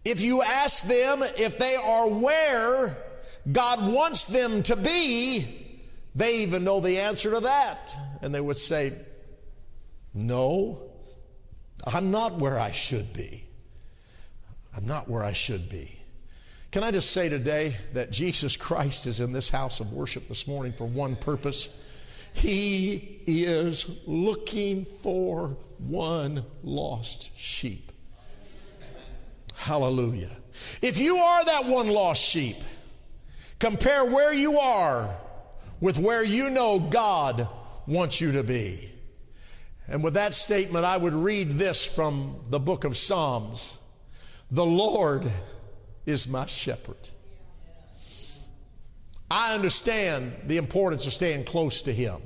If 0.03 0.21
you 0.21 0.41
ask 0.41 0.86
them 0.86 1.23
if 1.23 1.58
they 1.58 1.75
are 1.75 2.08
where 2.08 2.97
God 3.51 3.93
wants 3.93 4.25
them 4.25 4.63
to 4.63 4.75
be, 4.75 5.79
they 6.15 6.39
even 6.39 6.63
know 6.63 6.79
the 6.79 6.99
answer 6.99 7.31
to 7.31 7.41
that. 7.41 7.95
And 8.21 8.34
they 8.34 8.41
would 8.41 8.58
say, 8.58 8.93
No, 10.13 10.79
I'm 11.86 12.12
not 12.12 12.39
where 12.39 12.60
I 12.60 12.71
should 12.71 13.13
be. 13.13 13.43
I'm 14.75 14.86
not 14.86 15.08
where 15.08 15.23
I 15.23 15.34
should 15.34 15.69
be. 15.69 15.99
Can 16.71 16.84
I 16.84 16.91
just 16.91 17.12
say 17.12 17.29
today 17.29 17.77
that 17.93 18.12
Jesus 18.12 18.58
Christ 18.58 19.08
is 19.08 19.21
in 19.21 19.31
this 19.31 19.49
house 19.49 19.79
of 19.79 19.93
worship 19.93 20.27
this 20.27 20.47
morning 20.47 20.73
for 20.73 20.86
one 20.86 21.15
purpose? 21.15 21.69
He 22.34 23.21
is 23.25 23.89
looking 24.05 24.84
for 24.84 25.58
one 25.77 26.43
lost 26.63 27.38
sheep. 27.38 27.93
Hallelujah. 29.55 30.36
If 30.81 30.97
you 30.97 31.17
are 31.17 31.45
that 31.45 31.65
one 31.65 31.88
lost 31.88 32.21
sheep, 32.21 32.58
compare 33.60 34.06
where 34.06 34.34
you 34.34 34.58
are 34.58 35.15
with 35.80 36.00
where 36.00 36.24
you 36.24 36.50
know 36.50 36.80
God 36.80 37.48
wants 37.88 38.20
you 38.22 38.34
to 38.34 38.44
be. 38.44 38.91
And 39.88 40.04
with 40.04 40.15
that 40.15 40.34
statement, 40.34 40.86
I 40.86 40.98
would 40.98 41.13
read 41.13 41.52
this 41.52 41.86
from 41.86 42.39
the 42.50 42.60
book 42.60 42.84
of 42.84 42.98
Psalms 42.98 43.78
The 44.52 44.65
Lord 44.65 45.32
is 46.06 46.28
my 46.28 46.46
shepherd. 46.46 47.10
I 49.30 49.54
understand 49.56 50.34
the 50.46 50.58
importance 50.58 51.08
of 51.08 51.13
staying 51.13 51.46
close 51.46 51.82
to 51.84 51.94
Him. 51.94 52.22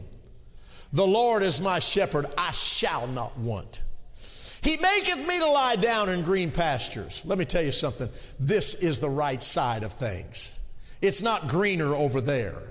The 0.92 1.08
Lord 1.08 1.44
is 1.44 1.62
my 1.62 1.80
shepherd, 1.80 2.26
I 2.38 2.52
shall 2.52 3.08
not 3.08 3.38
want. 3.38 3.84
He 4.62 4.76
maketh 4.78 5.26
me 5.26 5.40
to 5.40 5.46
lie 5.46 5.78
down 5.78 6.10
in 6.10 6.24
green 6.24 6.52
pastures. 6.52 7.22
Let 7.24 7.40
me 7.40 7.46
tell 7.46 7.62
you 7.62 7.72
something. 7.72 8.10
This 8.40 8.74
is 8.74 9.00
the 9.00 9.10
right 9.10 9.42
side 9.42 9.84
of 9.84 9.94
things. 9.94 10.59
It's 11.02 11.22
not 11.22 11.48
greener 11.48 11.94
over 11.94 12.22
there. 12.22 12.62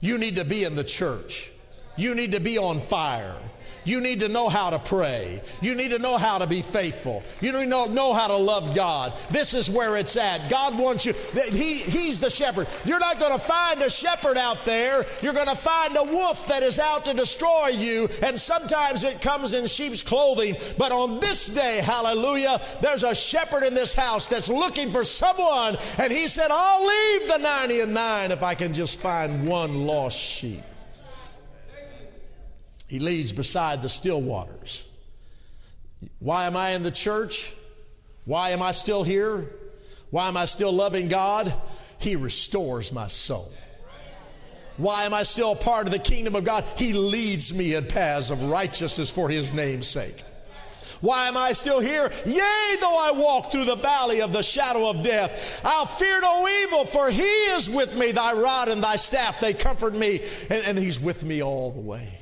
You 0.00 0.16
need 0.18 0.36
to 0.36 0.44
be 0.44 0.64
in 0.64 0.74
the 0.74 0.84
church. 0.84 1.52
You 1.96 2.14
need 2.14 2.32
to 2.32 2.40
be 2.40 2.56
on 2.56 2.80
fire. 2.80 3.36
You 3.84 4.00
need 4.00 4.20
to 4.20 4.28
know 4.28 4.48
how 4.48 4.70
to 4.70 4.78
pray. 4.78 5.40
You 5.60 5.74
need 5.74 5.90
to 5.90 5.98
know 5.98 6.18
how 6.18 6.38
to 6.38 6.46
be 6.46 6.62
faithful. 6.62 7.22
You 7.40 7.52
need 7.52 7.64
to 7.64 7.66
know, 7.66 7.86
know 7.86 8.12
how 8.12 8.28
to 8.28 8.36
love 8.36 8.74
God. 8.74 9.12
This 9.30 9.54
is 9.54 9.70
where 9.70 9.96
it's 9.96 10.16
at. 10.16 10.50
God 10.50 10.78
wants 10.78 11.06
you. 11.06 11.14
He, 11.50 11.78
he's 11.78 12.20
the 12.20 12.30
shepherd. 12.30 12.68
You're 12.84 13.00
not 13.00 13.18
going 13.18 13.32
to 13.32 13.38
find 13.38 13.82
a 13.82 13.90
shepherd 13.90 14.36
out 14.36 14.64
there. 14.64 15.06
You're 15.22 15.34
going 15.34 15.48
to 15.48 15.56
find 15.56 15.96
a 15.96 16.04
wolf 16.04 16.46
that 16.48 16.62
is 16.62 16.78
out 16.78 17.04
to 17.06 17.14
destroy 17.14 17.68
you. 17.68 18.08
And 18.22 18.38
sometimes 18.38 19.04
it 19.04 19.20
comes 19.20 19.54
in 19.54 19.66
sheep's 19.66 20.02
clothing. 20.02 20.56
But 20.78 20.92
on 20.92 21.20
this 21.20 21.46
day, 21.46 21.78
hallelujah, 21.78 22.60
there's 22.80 23.02
a 23.02 23.14
shepherd 23.14 23.64
in 23.64 23.74
this 23.74 23.94
house 23.94 24.28
that's 24.28 24.48
looking 24.48 24.90
for 24.90 25.04
someone. 25.04 25.76
And 25.98 26.12
he 26.12 26.26
said, 26.26 26.48
I'll 26.50 26.86
leave 26.86 27.28
the 27.28 27.38
90 27.38 27.80
and 27.80 27.94
9 27.94 28.30
if 28.32 28.42
I 28.42 28.54
can 28.54 28.74
just 28.74 29.00
find 29.00 29.46
one 29.46 29.86
lost 29.86 30.18
sheep. 30.18 30.62
He 32.90 32.98
leads 32.98 33.30
beside 33.30 33.82
the 33.82 33.88
still 33.88 34.20
waters. 34.20 34.84
Why 36.18 36.46
am 36.46 36.56
I 36.56 36.70
in 36.70 36.82
the 36.82 36.90
church? 36.90 37.54
Why 38.24 38.50
am 38.50 38.60
I 38.60 38.72
still 38.72 39.04
here? 39.04 39.48
Why 40.10 40.26
am 40.26 40.36
I 40.36 40.46
still 40.46 40.72
loving 40.72 41.06
God? 41.06 41.54
He 41.98 42.16
restores 42.16 42.90
my 42.90 43.06
soul. 43.06 43.52
Why 44.76 45.04
am 45.04 45.14
I 45.14 45.22
still 45.22 45.52
a 45.52 45.56
part 45.56 45.86
of 45.86 45.92
the 45.92 46.00
kingdom 46.00 46.34
of 46.34 46.42
God? 46.42 46.64
He 46.76 46.92
leads 46.92 47.54
me 47.54 47.76
in 47.76 47.86
paths 47.86 48.30
of 48.30 48.42
righteousness 48.42 49.08
for 49.08 49.28
his 49.28 49.52
name's 49.52 49.86
sake. 49.86 50.24
Why 51.00 51.28
am 51.28 51.36
I 51.36 51.52
still 51.52 51.78
here? 51.78 52.10
Yea, 52.26 52.76
though 52.80 52.98
I 52.98 53.12
walk 53.14 53.52
through 53.52 53.66
the 53.66 53.76
valley 53.76 54.20
of 54.20 54.32
the 54.32 54.42
shadow 54.42 54.90
of 54.90 55.04
death, 55.04 55.60
I'll 55.64 55.86
fear 55.86 56.20
no 56.20 56.48
evil, 56.64 56.86
for 56.86 57.08
he 57.08 57.22
is 57.22 57.70
with 57.70 57.96
me. 57.96 58.10
Thy 58.10 58.32
rod 58.32 58.68
and 58.68 58.82
thy 58.82 58.96
staff, 58.96 59.38
they 59.38 59.54
comfort 59.54 59.94
me, 59.94 60.22
and, 60.50 60.64
and 60.66 60.76
he's 60.76 60.98
with 60.98 61.22
me 61.22 61.40
all 61.40 61.70
the 61.70 61.80
way. 61.80 62.19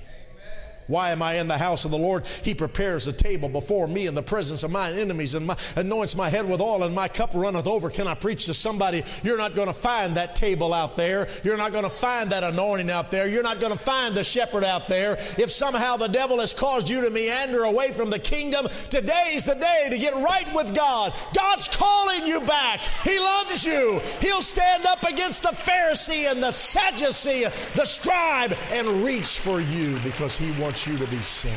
Why 0.89 1.11
am 1.11 1.23
I 1.23 1.35
in 1.35 1.49
the 1.49 1.59
house 1.59 1.85
of 1.85 1.91
the 1.91 1.99
Lord? 1.99 2.27
He 2.27 2.55
prepares 2.55 3.07
a 3.07 3.13
table 3.13 3.49
before 3.49 3.87
me 3.87 4.07
in 4.07 4.15
the 4.15 4.23
presence 4.23 4.63
of 4.63 4.71
mine 4.71 4.99
enemies 4.99 5.35
and 5.35 5.47
my, 5.47 5.57
anoints 5.77 6.17
my 6.17 6.29
head 6.31 6.49
with 6.49 6.61
oil 6.61 6.83
and 6.83 6.95
my 6.95 7.09
cup 7.09 7.31
runneth 7.35 7.67
over. 7.67 7.91
Can 7.91 8.09
I 8.09 8.15
preach 8.15 8.47
to 8.47 8.55
somebody? 8.55 9.05
You're 9.23 9.39
not 9.39 9.55
going 9.55 9.69
to 9.69 9.75
find 9.75 10.17
that 10.17 10.35
table 10.35 10.73
out 10.73 10.97
there. 10.97 11.29
You're 11.45 11.59
not 11.59 11.73
going 11.73 11.85
to 11.85 11.91
find 11.91 12.33
that 12.33 12.43
anointing 12.43 12.91
out 12.91 13.11
there. 13.11 13.29
You're 13.29 13.43
not 13.43 13.61
going 13.61 13.73
to 13.73 13.79
find 13.79 14.15
the 14.15 14.25
shepherd 14.25 14.65
out 14.65 14.89
there. 14.89 15.19
If 15.37 15.51
somehow 15.51 15.99
the 15.99 16.09
devil 16.09 16.41
has 16.41 16.55
caused 16.55 16.89
you 16.89 17.03
to 17.03 17.11
meander 17.11 17.65
away 17.65 17.93
from 17.93 18.09
the 18.09 18.19
kingdom, 18.19 18.67
today's 18.89 19.45
the 19.45 19.55
day 19.55 19.89
to 19.91 19.99
get 19.99 20.15
right 20.15 20.53
with 20.55 20.75
God. 20.75 21.13
God's 21.35 21.69
calling 21.69 22.27
you 22.27 22.41
back. 22.41 22.81
He 23.05 23.19
loves 23.19 23.65
you. 23.65 24.01
He'll 24.23 24.41
stand 24.41 24.87
up 24.87 25.05
against 25.05 25.43
the 25.43 25.51
Pharisee 25.51 26.31
and 26.31 26.43
the 26.43 26.53
Sadducee, 26.53 27.45
the 27.75 27.85
scribe, 27.85 28.57
and 28.71 29.05
reach 29.05 29.39
for 29.39 29.61
you 29.61 29.99
because 29.99 30.39
he 30.39 30.51
wants 30.61 30.78
you 30.87 30.99
to 30.99 31.07
be 31.07 31.19
saved. 31.19 31.55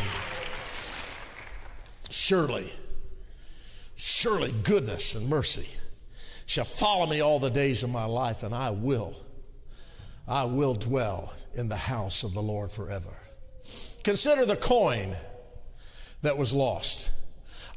Surely, 2.10 2.72
surely 3.96 4.52
goodness 4.64 5.16
and 5.16 5.30
mercy 5.30 5.68
shall 6.46 6.66
follow 6.66 7.06
me 7.06 7.22
all 7.22 7.40
the 7.40 7.50
days 7.50 7.84
of 7.84 7.90
my 7.90 8.06
life, 8.06 8.44
and 8.44 8.54
I 8.54 8.72
will, 8.72 9.16
I 10.28 10.46
will 10.46 10.74
dwell 10.74 11.34
in 11.54 11.70
the 11.70 11.78
house 11.78 12.24
of 12.24 12.34
the 12.34 12.42
Lord 12.42 12.72
forever. 12.72 13.14
Consider 14.04 14.46
the 14.46 14.58
coin 14.58 15.16
that 16.22 16.38
was 16.38 16.54
lost. 16.54 17.12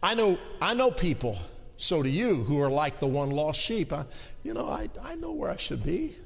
I 0.03 0.15
know, 0.15 0.39
I 0.61 0.75
know 0.75 0.91
people, 0.91 1.39
so 1.77 2.03
do 2.03 2.09
you, 2.09 2.37
who 2.37 2.61
are 2.61 2.71
like 2.71 2.99
the 2.99 3.07
one 3.07 3.31
lost 3.31 3.61
sheep. 3.61 3.93
I, 3.93 4.05
you 4.43 4.55
know, 4.55 4.69
I, 4.69 4.89
I 5.03 5.15
know 5.15 5.33
where 5.33 5.51
I 5.51 5.57
should 5.57 5.83
be. 5.83 6.17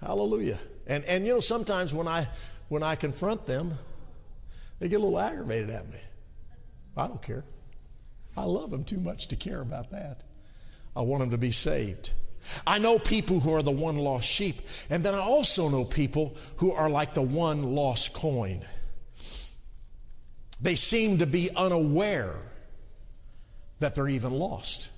Hallelujah. 0.00 0.58
And, 0.86 1.04
and 1.04 1.24
you 1.24 1.34
know, 1.34 1.40
sometimes 1.40 1.94
when 1.94 2.08
I, 2.08 2.28
when 2.72 2.82
I 2.82 2.94
confront 2.94 3.44
them, 3.44 3.74
they 4.78 4.88
get 4.88 4.98
a 4.98 5.02
little 5.04 5.18
aggravated 5.18 5.68
at 5.68 5.86
me. 5.90 5.98
I 6.96 7.06
don't 7.06 7.20
care. 7.20 7.44
I 8.34 8.44
love 8.44 8.70
them 8.70 8.82
too 8.82 8.98
much 8.98 9.28
to 9.28 9.36
care 9.36 9.60
about 9.60 9.90
that. 9.90 10.24
I 10.96 11.02
want 11.02 11.20
them 11.20 11.30
to 11.32 11.36
be 11.36 11.50
saved. 11.50 12.12
I 12.66 12.78
know 12.78 12.98
people 12.98 13.40
who 13.40 13.52
are 13.52 13.62
the 13.62 13.70
one 13.70 13.98
lost 13.98 14.26
sheep, 14.26 14.62
and 14.88 15.04
then 15.04 15.14
I 15.14 15.18
also 15.18 15.68
know 15.68 15.84
people 15.84 16.34
who 16.56 16.72
are 16.72 16.88
like 16.88 17.12
the 17.12 17.20
one 17.20 17.74
lost 17.74 18.14
coin. 18.14 18.66
They 20.62 20.74
seem 20.74 21.18
to 21.18 21.26
be 21.26 21.50
unaware 21.54 22.38
that 23.80 23.94
they're 23.94 24.08
even 24.08 24.32
lost. 24.32 24.90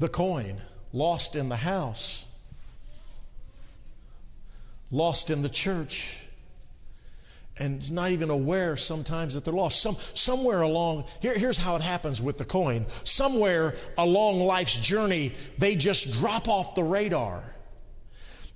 The 0.00 0.08
coin 0.08 0.56
lost 0.92 1.36
in 1.36 1.50
the 1.50 1.56
house, 1.56 2.26
lost 4.90 5.30
in 5.30 5.42
the 5.42 5.48
church, 5.48 6.18
and 7.58 7.90
not 7.92 8.10
even 8.10 8.30
aware 8.30 8.76
sometimes 8.76 9.34
that 9.34 9.44
they're 9.44 9.54
lost. 9.54 9.80
Some, 9.80 9.96
somewhere 10.14 10.62
along, 10.62 11.04
here, 11.20 11.38
here's 11.38 11.58
how 11.58 11.76
it 11.76 11.82
happens 11.82 12.20
with 12.20 12.36
the 12.38 12.44
coin. 12.44 12.86
Somewhere 13.04 13.76
along 13.96 14.40
life's 14.40 14.76
journey, 14.76 15.32
they 15.58 15.76
just 15.76 16.12
drop 16.14 16.48
off 16.48 16.74
the 16.74 16.82
radar 16.82 17.54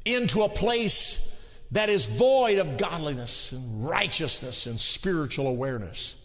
into 0.04 0.42
a 0.42 0.48
place 0.48 1.24
that 1.70 1.88
is 1.88 2.06
void 2.06 2.58
of 2.58 2.76
godliness 2.76 3.52
and 3.52 3.87
righteousness 3.87 4.66
and 4.66 4.80
spiritual 4.80 5.46
awareness. 5.46 6.16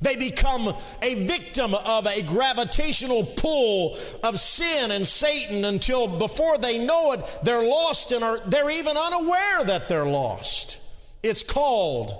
They 0.00 0.16
become 0.16 0.74
a 1.02 1.26
victim 1.26 1.74
of 1.74 2.06
a 2.06 2.22
gravitational 2.22 3.24
pull 3.24 3.96
of 4.22 4.38
sin 4.38 4.90
and 4.90 5.06
Satan 5.06 5.64
until 5.64 6.06
before 6.06 6.58
they 6.58 6.84
know 6.84 7.12
it, 7.12 7.24
they're 7.42 7.66
lost 7.66 8.12
and 8.12 8.22
are, 8.22 8.40
they're 8.46 8.70
even 8.70 8.96
unaware 8.96 9.64
that 9.64 9.88
they're 9.88 10.06
lost. 10.06 10.80
It's 11.22 11.42
called, 11.42 12.12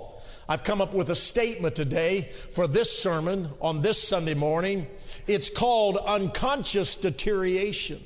I've 0.49 0.63
come 0.63 0.81
up 0.81 0.93
with 0.93 1.09
a 1.09 1.15
statement 1.15 1.75
today 1.75 2.29
for 2.51 2.67
this 2.67 2.97
sermon 2.97 3.49
on 3.61 3.81
this 3.81 4.01
Sunday 4.01 4.33
morning. 4.33 4.87
It's 5.27 5.49
called 5.49 5.97
unconscious 5.97 6.95
deterioration. 6.95 8.03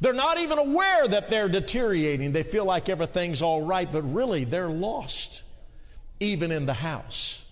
They're 0.00 0.12
not 0.12 0.38
even 0.38 0.58
aware 0.58 1.08
that 1.08 1.30
they're 1.30 1.48
deteriorating. 1.48 2.32
They 2.32 2.42
feel 2.42 2.64
like 2.64 2.88
everything's 2.88 3.42
all 3.42 3.62
right, 3.62 3.90
but 3.90 4.02
really 4.02 4.44
they're 4.44 4.68
lost, 4.68 5.42
even 6.20 6.50
in 6.50 6.66
the 6.66 6.74
house. 6.74 7.44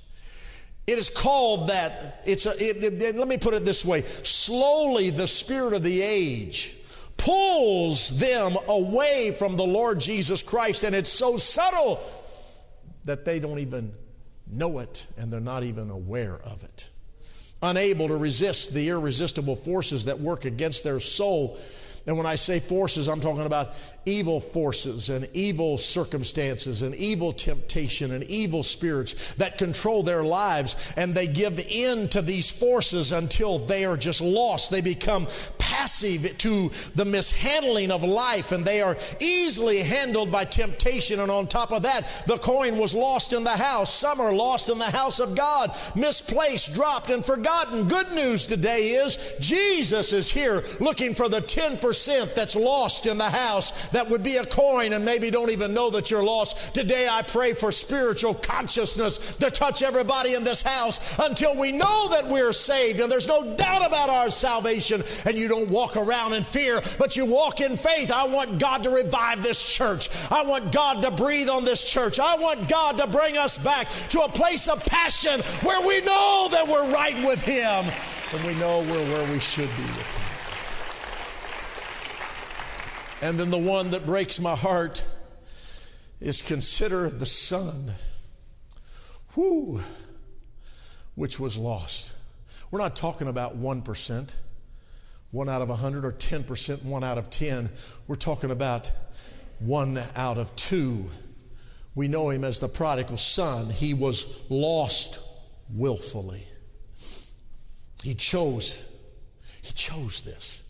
It 0.87 0.99
is 0.99 1.09
called 1.09 1.69
that. 1.69 2.23
It's 2.27 2.47
a, 2.47 2.51
it, 2.51 2.83
it, 3.03 3.17
let 3.17 3.29
me 3.29 3.39
put 3.39 3.55
it 3.55 3.65
this 3.65 3.85
way 3.85 4.03
slowly, 4.25 5.11
the 5.11 5.29
spirit 5.29 5.75
of 5.75 5.83
the 5.83 6.03
age 6.03 6.77
pulls 7.17 8.19
them 8.19 8.57
away 8.67 9.35
from 9.39 9.57
the 9.57 9.65
Lord 9.65 10.01
Jesus 10.01 10.43
Christ, 10.43 10.83
and 10.83 10.95
it's 10.95 11.11
so 11.11 11.37
subtle 11.37 12.01
that 13.05 13.25
they 13.25 13.39
don't 13.39 13.59
even 13.59 13.93
know 14.51 14.79
it 14.79 15.07
and 15.17 15.33
they're 15.33 15.41
not 15.41 15.63
even 15.65 15.91
aware 15.91 16.37
of 16.45 16.63
it. 16.65 16.91
Unable 17.63 18.09
to 18.09 18.17
resist 18.17 18.75
the 18.75 18.89
irresistible 18.89 19.57
forces 19.57 20.07
that 20.07 20.21
work 20.21 20.45
against 20.45 20.85
their 20.85 21.01
soul 21.01 21.59
and 22.07 22.17
when 22.17 22.27
I 22.27 22.35
say 22.35 22.61
forces, 22.61 23.09
I'm 23.09 23.21
talking 23.21 23.47
about 23.47 23.75
evil 24.05 24.41
forces 24.41 25.11
and 25.11 25.29
evil 25.33 25.79
circumstances 25.79 26.83
and 26.83 26.95
evil 26.97 27.33
temptation 27.33 28.13
and 28.13 28.25
evil 28.25 28.63
spirits 28.63 29.35
that 29.35 29.59
control 29.59 30.03
their 30.03 30.25
lives. 30.25 30.93
And 30.97 31.15
they 31.15 31.27
give 31.27 31.59
in 31.59 32.09
to 32.09 32.23
these 32.23 32.51
forces 32.51 33.13
until 33.13 33.59
they 33.59 33.85
are 33.85 33.97
just 33.97 34.21
lost. 34.21 34.71
They 34.71 34.81
become 34.81 35.29
passive 35.59 36.37
to 36.39 36.71
the 36.95 37.05
mishandling 37.05 37.91
of 37.91 38.03
life 38.03 38.53
and 38.53 38.65
they 38.65 38.81
are 38.81 38.97
easily 39.21 39.79
handled 39.79 40.31
by 40.33 40.45
temptation. 40.45 41.21
And 41.21 41.31
on 41.31 41.47
top 41.47 41.73
of 41.73 41.83
that, 41.85 42.25
the 42.27 42.39
coin 42.39 42.79
was 42.79 42.95
lost 42.95 43.33
in 43.33 43.45
the 43.45 43.51
house. 43.51 43.93
Some 43.95 44.21
are 44.21 44.33
lost 44.33 44.69
in 44.69 44.79
the 44.79 44.85
house 44.91 45.21
of 45.21 45.35
God, 45.35 45.77
misplaced, 45.95 46.75
dropped, 46.75 47.11
and 47.11 47.25
forgotten. 47.25 47.89
Good 47.89 48.13
news 48.13 48.47
today 48.47 48.91
is 48.91 49.19
Jesus 49.39 50.13
is 50.13 50.31
here 50.31 50.65
looking 50.81 51.15
for 51.15 51.29
the 51.29 51.41
10% 51.41 52.35
that's 52.35 52.57
lost 52.57 53.07
in 53.07 53.19
the 53.19 53.31
house 53.31 53.92
that 53.93 54.09
would 54.09 54.23
be 54.23 54.37
a 54.37 54.47
coin 54.47 54.93
and 54.93 55.05
maybe 55.05 55.31
don't 55.31 55.51
even 55.51 55.73
know 55.73 55.91
that 55.91 56.11
you're 56.11 56.23
lost. 56.23 56.75
Today 56.75 57.09
I 57.11 57.23
pray 57.23 57.53
for 57.53 57.73
spiritual 57.73 58.35
consciousness 58.35 59.37
to 59.37 59.51
touch 59.51 59.83
everybody 59.83 60.35
in 60.35 60.45
this 60.45 60.63
house 60.63 61.19
until 61.19 61.57
we 61.57 61.73
know 61.73 62.09
that 62.11 62.29
we're 62.29 62.53
saved 62.53 63.01
and 63.01 63.11
there's 63.11 63.29
no 63.29 63.55
doubt 63.57 63.87
about 63.87 64.09
our 64.09 64.31
salvation 64.31 65.03
and 65.25 65.37
you 65.37 65.49
don't 65.49 65.71
walk 65.71 65.97
around 65.97 66.33
in 66.33 66.43
fear, 66.43 66.83
but 66.99 67.17
you 67.17 67.25
walk 67.25 67.61
in 67.61 67.77
faith. 67.77 68.11
I 68.11 68.27
want 68.27 68.59
God 68.59 68.83
to 68.85 68.91
revive 68.91 69.43
this 69.43 69.63
church. 69.63 70.09
I 70.31 70.45
want 70.45 70.73
God 70.73 71.03
to 71.03 71.11
breathe 71.11 71.49
on 71.49 71.65
this 71.65 71.85
church. 71.85 72.19
I 72.19 72.37
want 72.37 72.69
God 72.69 72.99
to 72.99 73.07
bring 73.07 73.37
us 73.37 73.59
back 73.59 73.89
to 74.11 74.21
a 74.23 74.29
place 74.29 74.69
of 74.69 74.85
passion 74.85 75.41
where 75.63 75.87
we 75.87 76.01
know 76.01 76.49
that 76.51 76.67
we're 76.67 76.93
right 76.93 77.17
with 77.25 77.43
Him 77.43 77.93
and 78.33 78.47
we 78.47 78.55
know 78.55 78.79
we're 78.81 79.13
where 79.13 79.31
we 79.31 79.39
should 79.39 79.69
be 79.77 79.83
with 79.83 79.97
Him. 79.99 80.22
And 83.23 83.39
then 83.39 83.51
the 83.51 83.59
one 83.59 83.93
that 83.93 84.05
breaks 84.05 84.41
my 84.41 84.57
heart 84.57 85.05
is 86.21 86.43
consider 86.43 87.09
the 87.09 87.25
son, 87.25 87.93
who, 89.35 89.81
which 91.15 91.39
was 91.39 91.57
lost. 91.57 92.15
We're 92.73 92.81
not 92.81 92.97
talking 92.97 93.29
about 93.29 93.57
1%, 93.57 94.35
one 95.31 95.49
out 95.49 95.63
of 95.63 95.69
100, 95.69 96.05
or 96.05 96.11
10%, 96.11 96.83
one 96.83 97.05
out 97.05 97.17
of 97.17 97.31
10. 97.31 97.71
We're 98.09 98.17
talking 98.17 98.51
about 98.51 98.91
one 99.61 100.03
out 100.17 100.37
of 100.37 100.55
two. 100.57 101.09
We 101.95 102.09
know 102.09 102.31
him 102.31 102.43
as 102.43 102.59
the 102.59 102.69
prodigal 102.69 103.19
son. 103.19 103.71
He 103.71 103.95
was 103.95 104.27
lost 104.49 105.21
willfully. 105.73 106.49
He 108.03 108.17
chose, 108.17 108.85
he 109.63 109.73
chose 109.75 110.23
this 110.23 110.65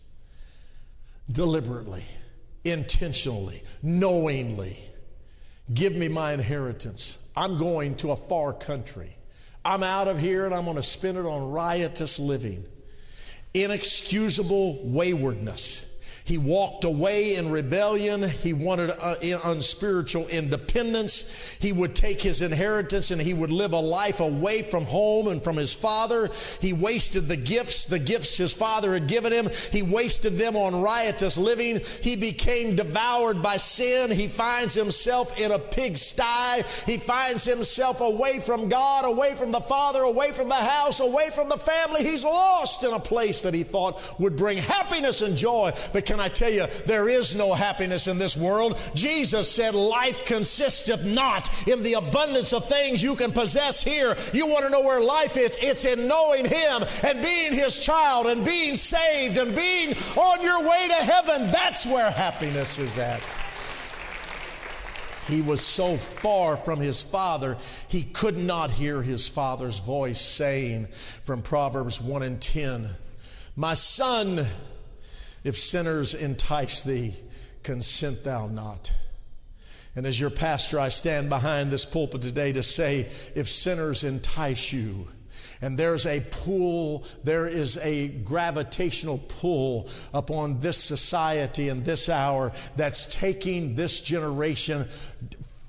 deliberately 1.31 2.03
intentionally, 2.63 3.63
knowingly. 3.81 4.77
Give 5.73 5.93
me 5.95 6.07
my 6.07 6.33
inheritance. 6.33 7.19
I'm 7.35 7.57
going 7.57 7.95
to 7.97 8.11
a 8.11 8.15
far 8.15 8.53
country. 8.53 9.09
I'm 9.65 9.83
out 9.83 10.07
of 10.07 10.19
here 10.19 10.45
and 10.45 10.53
I'm 10.53 10.65
going 10.65 10.77
to 10.77 10.83
spend 10.83 11.17
it 11.17 11.25
on 11.25 11.51
riotous 11.51 12.19
living, 12.19 12.67
inexcusable 13.53 14.79
waywardness. 14.83 15.85
He 16.25 16.37
walked 16.37 16.85
away 16.85 17.35
in 17.35 17.51
rebellion. 17.51 18.23
He 18.23 18.53
wanted 18.53 18.91
uh, 18.91 19.15
unspiritual 19.43 20.27
independence. 20.29 21.57
He 21.59 21.73
would 21.73 21.95
take 21.95 22.21
his 22.21 22.41
inheritance 22.41 23.11
and 23.11 23.21
he 23.21 23.33
would 23.33 23.51
live 23.51 23.73
a 23.73 23.79
life 23.79 24.21
away 24.21 24.61
from 24.61 24.85
home 24.85 25.27
and 25.27 25.43
from 25.43 25.57
his 25.57 25.73
father. 25.73 26.29
He 26.61 26.71
wasted 26.71 27.27
the 27.27 27.35
gifts, 27.35 27.85
the 27.85 27.99
gifts 27.99 28.37
his 28.37 28.53
father 28.53 28.93
had 28.93 29.07
given 29.07 29.33
him. 29.33 29.49
He 29.71 29.81
wasted 29.81 30.37
them 30.37 30.55
on 30.55 30.81
riotous 30.81 31.37
living. 31.37 31.81
He 32.01 32.15
became 32.15 32.77
devoured 32.77 33.41
by 33.41 33.57
sin. 33.57 34.09
He 34.09 34.29
finds 34.29 34.73
himself 34.73 35.37
in 35.37 35.51
a 35.51 35.59
pigsty. 35.59 36.63
He 36.85 36.97
finds 36.97 37.43
himself 37.43 37.99
away 37.99 38.39
from 38.39 38.69
God, 38.69 39.03
away 39.03 39.35
from 39.35 39.51
the 39.51 39.59
Father, 39.59 40.01
away 40.01 40.31
from 40.31 40.47
the 40.47 40.55
house, 40.55 41.01
away 41.01 41.31
from 41.35 41.49
the 41.49 41.57
family. 41.57 42.03
He's 42.03 42.23
lost 42.23 42.85
in 42.85 42.93
a 42.93 42.99
place 42.99 43.41
that 43.41 43.53
he 43.53 43.63
thought 43.63 44.01
would 44.19 44.37
bring 44.37 44.57
happiness 44.57 45.21
and 45.21 45.35
joy. 45.35 45.73
But 45.91 46.05
can 46.13 46.19
I 46.19 46.29
tell 46.29 46.51
you, 46.51 46.67
there 46.85 47.09
is 47.09 47.35
no 47.35 47.55
happiness 47.55 48.05
in 48.05 48.19
this 48.19 48.37
world. 48.37 48.79
Jesus 48.93 49.51
said, 49.51 49.73
Life 49.73 50.25
consisteth 50.25 51.03
not 51.03 51.49
in 51.67 51.81
the 51.81 51.93
abundance 51.93 52.53
of 52.53 52.69
things 52.69 53.01
you 53.01 53.15
can 53.15 53.31
possess 53.31 53.83
here. 53.83 54.15
You 54.31 54.45
want 54.45 54.63
to 54.63 54.69
know 54.69 54.81
where 54.81 55.01
life 55.01 55.37
is? 55.37 55.57
It's 55.59 55.85
in 55.85 56.07
knowing 56.07 56.45
Him 56.45 56.83
and 57.03 57.23
being 57.23 57.51
His 57.51 57.79
child 57.79 58.27
and 58.27 58.45
being 58.45 58.75
saved 58.75 59.39
and 59.39 59.55
being 59.55 59.95
on 60.15 60.43
your 60.43 60.61
way 60.61 60.87
to 60.87 60.93
heaven. 60.93 61.49
That's 61.49 61.83
where 61.87 62.11
happiness 62.11 62.77
is 62.77 62.99
at. 62.99 63.23
He 65.27 65.41
was 65.41 65.61
so 65.61 65.97
far 65.97 66.57
from 66.57 66.79
his 66.79 67.01
father, 67.01 67.57
he 67.87 68.03
could 68.03 68.37
not 68.37 68.69
hear 68.69 69.01
his 69.01 69.27
father's 69.27 69.79
voice 69.79 70.21
saying 70.21 70.87
from 71.23 71.41
Proverbs 71.41 71.99
1 71.99 72.21
and 72.21 72.39
10, 72.39 72.89
My 73.55 73.73
son, 73.73 74.45
if 75.43 75.57
sinners 75.57 76.13
entice 76.13 76.83
thee, 76.83 77.15
consent 77.63 78.23
thou 78.23 78.47
not. 78.47 78.91
And 79.95 80.05
as 80.07 80.19
your 80.19 80.29
pastor, 80.29 80.79
I 80.79 80.89
stand 80.89 81.29
behind 81.29 81.71
this 81.71 81.85
pulpit 81.85 82.21
today 82.21 82.53
to 82.53 82.63
say, 82.63 83.11
if 83.35 83.49
sinners 83.49 84.03
entice 84.03 84.73
you, 84.73 85.07
and 85.61 85.77
there's 85.77 86.05
a 86.05 86.19
pull, 86.19 87.05
there 87.23 87.47
is 87.47 87.77
a 87.77 88.09
gravitational 88.09 89.19
pull 89.19 89.89
upon 90.13 90.59
this 90.59 90.77
society 90.77 91.69
and 91.69 91.85
this 91.85 92.09
hour 92.09 92.51
that's 92.75 93.07
taking 93.15 93.75
this 93.75 94.01
generation 94.01 94.89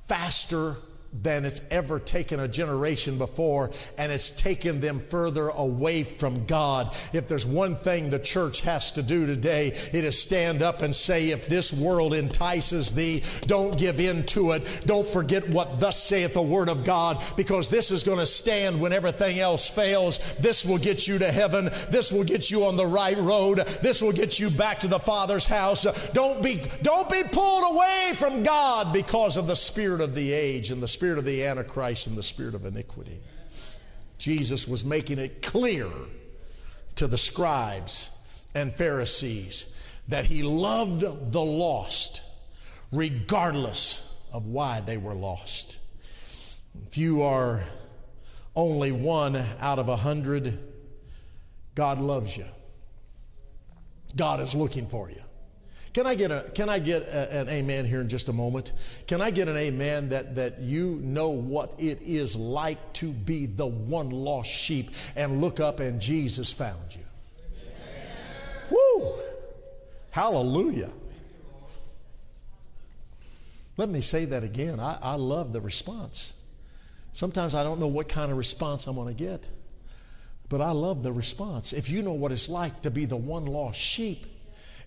faster 0.08 0.76
than 1.22 1.44
it's 1.44 1.60
ever 1.70 1.98
taken 2.00 2.40
a 2.40 2.48
generation 2.48 3.18
before, 3.18 3.70
and 3.96 4.10
it's 4.10 4.30
taken 4.32 4.80
them 4.80 4.98
further 4.98 5.48
away 5.48 6.02
from 6.02 6.44
God. 6.46 6.94
If 7.12 7.28
there's 7.28 7.46
one 7.46 7.76
thing 7.76 8.10
the 8.10 8.18
church 8.18 8.62
has 8.62 8.92
to 8.92 9.02
do 9.02 9.26
today, 9.26 9.68
it 9.68 10.04
is 10.04 10.20
stand 10.20 10.62
up 10.62 10.82
and 10.82 10.94
say, 10.94 11.30
If 11.30 11.46
this 11.46 11.72
world 11.72 12.14
entices 12.14 12.92
thee, 12.92 13.22
don't 13.46 13.78
give 13.78 14.00
in 14.00 14.24
to 14.26 14.52
it. 14.52 14.82
Don't 14.86 15.06
forget 15.06 15.48
what 15.48 15.78
thus 15.78 16.02
saith 16.02 16.34
the 16.34 16.42
word 16.42 16.68
of 16.68 16.84
God, 16.84 17.22
because 17.36 17.68
this 17.68 17.90
is 17.90 18.02
going 18.02 18.18
to 18.18 18.26
stand 18.26 18.80
when 18.80 18.92
everything 18.92 19.38
else 19.38 19.68
fails. 19.68 20.34
This 20.36 20.64
will 20.64 20.78
get 20.78 21.06
you 21.06 21.18
to 21.18 21.30
heaven. 21.30 21.66
This 21.90 22.10
will 22.10 22.24
get 22.24 22.50
you 22.50 22.66
on 22.66 22.76
the 22.76 22.86
right 22.86 23.18
road. 23.18 23.58
This 23.82 24.02
will 24.02 24.12
get 24.12 24.38
you 24.38 24.50
back 24.50 24.80
to 24.80 24.88
the 24.88 24.98
Father's 24.98 25.46
house. 25.46 25.84
Don't 26.10 26.42
be, 26.42 26.62
don't 26.82 27.08
be 27.08 27.22
pulled 27.30 27.74
away 27.74 28.12
from 28.14 28.42
God 28.42 28.92
because 28.92 29.36
of 29.36 29.46
the 29.46 29.54
spirit 29.54 30.00
of 30.00 30.14
the 30.14 30.32
age 30.32 30.70
and 30.70 30.82
the 30.82 30.88
spirit 30.88 31.03
spirit 31.04 31.18
of 31.18 31.26
the 31.26 31.44
Antichrist 31.44 32.06
and 32.06 32.16
the 32.16 32.22
spirit 32.22 32.54
of 32.54 32.64
iniquity. 32.64 33.20
Jesus 34.16 34.66
was 34.66 34.86
making 34.86 35.18
it 35.18 35.42
clear 35.42 35.86
to 36.94 37.06
the 37.06 37.18
scribes 37.18 38.10
and 38.54 38.74
Pharisees 38.74 39.68
that 40.08 40.24
he 40.24 40.42
loved 40.42 41.02
the 41.30 41.42
lost 41.42 42.22
regardless 42.90 44.02
of 44.32 44.46
why 44.46 44.80
they 44.80 44.96
were 44.96 45.12
lost. 45.12 45.78
If 46.86 46.96
you 46.96 47.20
are 47.20 47.62
only 48.56 48.90
one 48.90 49.36
out 49.60 49.78
of 49.78 49.90
a 49.90 49.96
hundred, 49.96 50.58
God 51.74 52.00
loves 52.00 52.34
you. 52.34 52.46
God 54.16 54.40
is 54.40 54.54
looking 54.54 54.86
for 54.86 55.10
you. 55.10 55.23
Can 55.94 56.08
I 56.08 56.16
get 56.16 56.32
a 56.32 56.50
can 56.52 56.68
I 56.68 56.80
get 56.80 57.02
a, 57.02 57.40
an 57.40 57.48
amen 57.48 57.84
here 57.84 58.00
in 58.00 58.08
just 58.08 58.28
a 58.28 58.32
moment? 58.32 58.72
Can 59.06 59.22
I 59.22 59.30
get 59.30 59.46
an 59.46 59.56
amen 59.56 60.08
that 60.08 60.34
that 60.34 60.58
you 60.58 60.98
know 61.02 61.28
what 61.28 61.74
it 61.78 62.02
is 62.02 62.34
like 62.34 62.92
to 62.94 63.12
be 63.12 63.46
the 63.46 63.66
one 63.66 64.10
lost 64.10 64.50
sheep 64.50 64.90
and 65.14 65.40
look 65.40 65.60
up 65.60 65.78
and 65.78 66.00
Jesus 66.00 66.52
found 66.52 66.96
you? 66.96 67.04
Amen. 67.38 68.70
Woo! 68.70 69.12
Hallelujah. 70.10 70.90
Let 73.76 73.88
me 73.88 74.00
say 74.00 74.24
that 74.24 74.42
again. 74.42 74.80
I, 74.80 74.98
I 75.00 75.14
love 75.14 75.52
the 75.52 75.60
response. 75.60 76.32
Sometimes 77.12 77.54
I 77.54 77.62
don't 77.62 77.78
know 77.78 77.86
what 77.86 78.08
kind 78.08 78.32
of 78.32 78.38
response 78.38 78.88
I'm 78.88 78.96
going 78.96 79.14
to 79.14 79.24
get, 79.24 79.48
but 80.48 80.60
I 80.60 80.72
love 80.72 81.04
the 81.04 81.12
response. 81.12 81.72
If 81.72 81.88
you 81.88 82.02
know 82.02 82.12
what 82.12 82.32
it's 82.32 82.48
like 82.48 82.82
to 82.82 82.90
be 82.90 83.04
the 83.04 83.16
one 83.16 83.46
lost 83.46 83.78
sheep, 83.78 84.26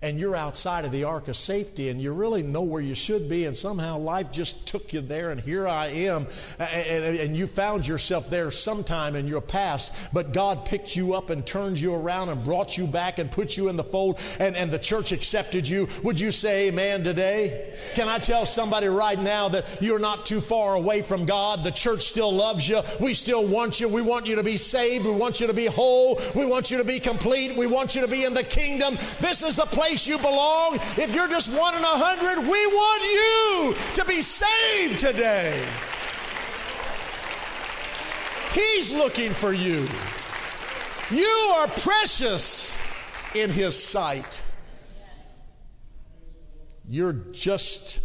and 0.02 0.20
you're 0.20 0.36
outside 0.36 0.86
of 0.86 0.92
the 0.92 1.04
ark 1.04 1.28
of 1.28 1.36
safety 1.36 1.90
and 1.90 2.02
you 2.02 2.14
really 2.14 2.44
know 2.44 2.62
where 2.62 2.82
you 2.82 2.96
should 2.96 3.30
be, 3.30 3.46
and 3.46 3.56
somehow 3.56 3.98
life 3.98 4.32
just 4.32 4.66
took 4.68 4.94
you 4.94 5.02
there, 5.02 5.32
and 5.32 5.42
here 5.42 5.68
I 5.68 5.88
am, 5.88 6.28
and, 6.60 7.18
and, 7.18 7.38
you 7.38 7.48
found 7.48 7.88
yourself 7.88 8.30
there 8.30 8.50
sometime 8.52 9.16
in 9.16 9.28
your 9.28 9.42
past, 9.42 9.94
but 10.12 10.34
God 10.34 10.66
picked 10.66 10.96
you 10.96 11.14
up 11.14 11.30
and 11.30 11.46
turned 11.46 11.80
you 11.80 11.94
around 11.94 12.30
and 12.30 12.44
brought 12.44 12.78
you 12.78 12.88
back 12.88 13.20
and 13.20 13.32
put 13.32 13.58
you 13.58 13.70
in 13.70 13.76
the 13.76 13.84
fold, 13.84 14.20
and, 14.40 14.56
and 14.56 14.72
the 14.72 14.80
church 14.80 15.12
accepted 15.12 15.68
you. 15.68 15.88
Would 16.04 16.20
you 16.20 16.32
say 16.32 16.68
amen 16.70 17.04
today? 17.04 17.76
Can 17.94 18.08
I 18.08 18.18
tell 18.18 18.46
somebody 18.46 18.88
right 18.88 19.20
now 19.20 19.50
that 19.50 19.82
you're 19.82 20.00
not 20.00 20.26
too 20.26 20.42
far 20.42 20.76
away 20.76 21.02
from 21.02 21.26
God? 21.26 21.64
The 21.64 21.72
church 21.72 22.04
still 22.04 22.32
loves 22.32 22.68
you. 22.68 22.82
We 23.00 23.14
still 23.14 23.46
want 23.46 23.80
you. 23.80 23.88
We 23.88 24.02
want 24.02 24.26
you 24.26 24.36
to 24.36 24.44
be 24.44 24.58
saved. 24.58 25.06
We 25.06 25.12
want 25.12 25.40
you 25.40 25.48
to 25.48 25.54
be 25.54 25.66
whole. 25.66 26.20
We 26.36 26.46
want 26.46 26.72
you 26.72 26.78
to 26.78 26.84
be 26.84 27.00
complete. 27.00 27.56
We 27.56 27.68
want 27.68 27.96
you 27.96 28.02
to 28.02 28.08
be 28.08 28.24
in 28.24 28.34
the 28.34 28.44
kingdom. 28.44 28.98
This 29.20 29.44
is 29.44 29.56
the 29.56 29.66
place 29.66 29.87
place 29.88 30.08
you 30.08 30.18
belong. 30.18 30.76
If 30.98 31.16
you're 31.16 31.30
just 31.30 31.50
one 31.58 31.76
in 31.76 31.82
a 31.82 31.88
hundred, 31.88 32.42
we 32.42 32.68
want 32.68 33.04
you 33.04 33.76
to 33.96 34.06
be 34.06 34.22
saved 34.22 35.00
today. 35.00 35.66
He's 38.54 38.92
looking 38.92 39.32
for 39.32 39.54
you. 39.54 39.88
You 41.10 41.54
are 41.58 41.68
precious 41.68 42.76
in 43.34 43.50
His 43.50 43.82
sight. 43.82 44.42
You're 46.90 47.14
just 47.14 48.02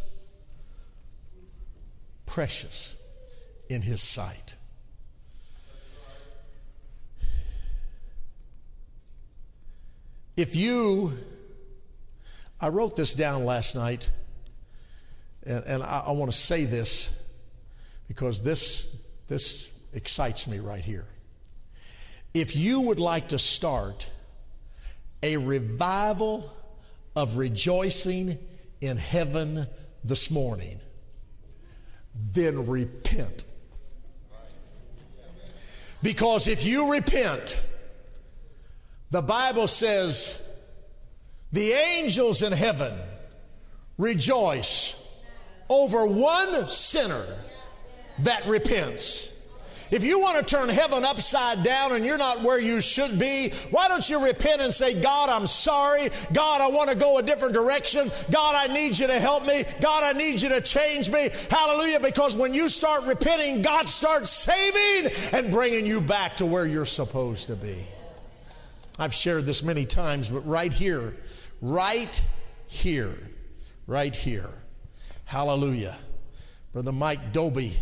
precious 2.26 2.96
in 3.68 3.82
His 3.82 4.00
sight. 4.02 4.56
If 10.36 10.56
you 10.56 11.18
I 12.62 12.68
wrote 12.68 12.94
this 12.94 13.14
down 13.14 13.44
last 13.44 13.74
night, 13.74 14.08
and, 15.42 15.64
and 15.64 15.82
I, 15.82 16.04
I 16.06 16.10
want 16.12 16.30
to 16.30 16.38
say 16.38 16.64
this 16.64 17.10
because 18.06 18.40
this, 18.40 18.86
this 19.26 19.68
excites 19.92 20.46
me 20.46 20.60
right 20.60 20.84
here. 20.84 21.04
If 22.32 22.54
you 22.54 22.82
would 22.82 23.00
like 23.00 23.30
to 23.30 23.38
start 23.40 24.08
a 25.24 25.38
revival 25.38 26.54
of 27.16 27.36
rejoicing 27.36 28.38
in 28.80 28.96
heaven 28.96 29.66
this 30.04 30.30
morning, 30.30 30.78
then 32.14 32.68
repent. 32.68 33.42
Because 36.00 36.46
if 36.46 36.64
you 36.64 36.92
repent, 36.92 37.60
the 39.10 39.22
Bible 39.22 39.66
says 39.66 40.40
the 41.52 41.72
angels 41.72 42.42
in 42.42 42.52
heaven 42.52 42.94
rejoice 43.98 44.96
over 45.68 46.06
one 46.06 46.68
sinner 46.68 47.24
that 48.20 48.46
repents. 48.46 49.32
If 49.90 50.04
you 50.04 50.18
want 50.18 50.38
to 50.38 50.56
turn 50.56 50.70
heaven 50.70 51.04
upside 51.04 51.62
down 51.62 51.92
and 51.92 52.02
you're 52.02 52.16
not 52.16 52.42
where 52.42 52.58
you 52.58 52.80
should 52.80 53.18
be, 53.18 53.50
why 53.70 53.88
don't 53.88 54.08
you 54.08 54.24
repent 54.24 54.62
and 54.62 54.72
say, 54.72 54.98
God, 54.98 55.28
I'm 55.28 55.46
sorry. 55.46 56.08
God, 56.32 56.62
I 56.62 56.68
want 56.68 56.88
to 56.88 56.96
go 56.96 57.18
a 57.18 57.22
different 57.22 57.52
direction. 57.52 58.10
God, 58.30 58.54
I 58.56 58.72
need 58.72 58.98
you 58.98 59.06
to 59.06 59.20
help 59.20 59.44
me. 59.44 59.64
God, 59.82 60.02
I 60.02 60.18
need 60.18 60.40
you 60.40 60.48
to 60.48 60.62
change 60.62 61.10
me. 61.10 61.28
Hallelujah. 61.50 62.00
Because 62.00 62.34
when 62.34 62.54
you 62.54 62.70
start 62.70 63.04
repenting, 63.04 63.60
God 63.60 63.86
starts 63.86 64.30
saving 64.30 65.12
and 65.34 65.52
bringing 65.52 65.84
you 65.84 66.00
back 66.00 66.38
to 66.38 66.46
where 66.46 66.66
you're 66.66 66.86
supposed 66.86 67.48
to 67.48 67.56
be. 67.56 67.76
I've 68.98 69.12
shared 69.12 69.44
this 69.44 69.62
many 69.62 69.84
times, 69.84 70.30
but 70.30 70.46
right 70.46 70.72
here, 70.72 71.14
right 71.62 72.22
here, 72.66 73.16
right 73.86 74.14
here. 74.14 74.50
Hallelujah. 75.24 75.96
Brother 76.72 76.92
Mike 76.92 77.32
Doby 77.32 77.72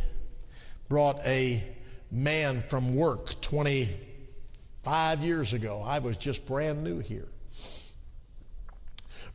brought 0.88 1.18
a 1.24 1.64
man 2.12 2.62
from 2.68 2.94
work 2.94 3.40
25 3.40 5.24
years 5.24 5.52
ago. 5.52 5.82
I 5.84 5.98
was 5.98 6.16
just 6.16 6.46
brand 6.46 6.84
new 6.84 7.00
here. 7.00 7.28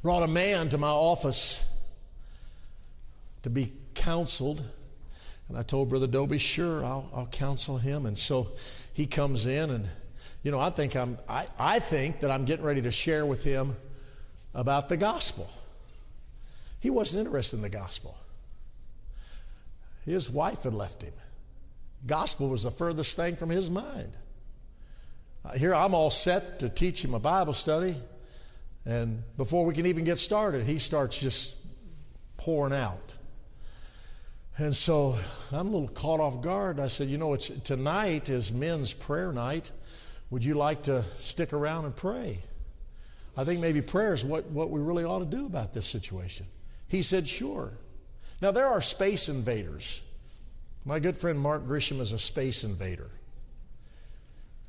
brought 0.01 0.23
a 0.23 0.27
man 0.27 0.69
to 0.69 0.77
my 0.77 0.89
office 0.89 1.65
to 3.41 3.49
be 3.49 3.73
counseled. 3.95 4.62
And 5.49 5.58
I 5.58 5.63
told 5.63 5.89
Brother 5.89 6.08
Doby, 6.08 6.38
sure, 6.38 6.86
I'll, 6.86 7.10
I'll 7.13 7.27
counsel 7.27 7.77
him. 7.77 8.05
And 8.05 8.17
so 8.17 8.51
he 8.93 9.05
comes 9.08 9.45
in, 9.45 9.69
and, 9.71 9.89
you 10.43 10.51
know, 10.51 10.60
I 10.60 10.69
think, 10.69 10.95
I'm, 10.95 11.17
I, 11.27 11.47
I 11.58 11.79
think 11.79 12.19
that 12.19 12.31
I'm 12.31 12.45
getting 12.45 12.65
ready 12.65 12.81
to 12.84 12.91
share 12.91 13.25
with 13.25 13.43
him 13.43 13.75
about 14.55 14.89
the 14.89 14.97
gospel. 14.97 15.51
He 16.79 16.89
wasn't 16.89 17.27
interested 17.27 17.57
in 17.57 17.61
the 17.61 17.69
gospel. 17.69 18.17
His 20.05 20.29
wife 20.29 20.63
had 20.63 20.73
left 20.73 21.03
him. 21.03 21.13
Gospel 22.05 22.49
was 22.49 22.63
the 22.63 22.71
furthest 22.71 23.15
thing 23.15 23.35
from 23.35 23.49
his 23.49 23.69
mind. 23.69 24.15
Uh, 25.43 25.51
here 25.53 25.75
I'm 25.75 25.93
all 25.93 26.11
set 26.11 26.59
to 26.59 26.69
teach 26.69 27.03
him 27.03 27.13
a 27.13 27.19
Bible 27.19 27.53
study. 27.53 27.95
And 28.85 29.23
before 29.35 29.65
we 29.65 29.73
can 29.73 29.87
even 29.87 30.03
get 30.03 30.17
started, 30.17 30.65
he 30.65 30.79
starts 30.79 31.17
just 31.17 31.55
pouring 32.37 32.73
out. 32.73 33.17
And 34.57 34.75
so 34.75 35.17
I'm 35.51 35.67
a 35.67 35.71
little 35.71 35.87
caught 35.89 36.19
off 36.19 36.41
guard. 36.41 36.79
I 36.79 36.87
said, 36.87 37.09
You 37.09 37.17
know, 37.17 37.33
it's, 37.33 37.49
tonight 37.49 38.29
is 38.29 38.53
men's 38.53 38.93
prayer 38.93 39.33
night. 39.33 39.71
Would 40.29 40.45
you 40.45 40.53
like 40.53 40.83
to 40.83 41.03
stick 41.19 41.51
around 41.51 41.85
and 41.85 41.95
pray? 41.95 42.39
I 43.38 43.43
think 43.43 43.60
maybe 43.60 43.82
prayer 43.82 44.13
is 44.13 44.24
what, 44.24 44.45
what 44.48 44.69
we 44.69 44.80
really 44.80 45.04
ought 45.04 45.19
to 45.19 45.26
do 45.26 45.45
about 45.45 45.74
this 45.74 45.86
situation. 45.86 46.45
He 46.88 47.02
said, 47.02 47.28
Sure. 47.28 47.74
Now, 48.41 48.52
there 48.52 48.67
are 48.67 48.82
space 48.82 49.30
invaders. 49.30 50.02
My 50.84 51.00
good 51.00 51.17
friend 51.17 51.39
Mark 51.39 51.65
Grisham 51.65 52.00
is 52.00 52.12
a 52.12 52.19
space 52.19 52.63
invader. 52.63 53.10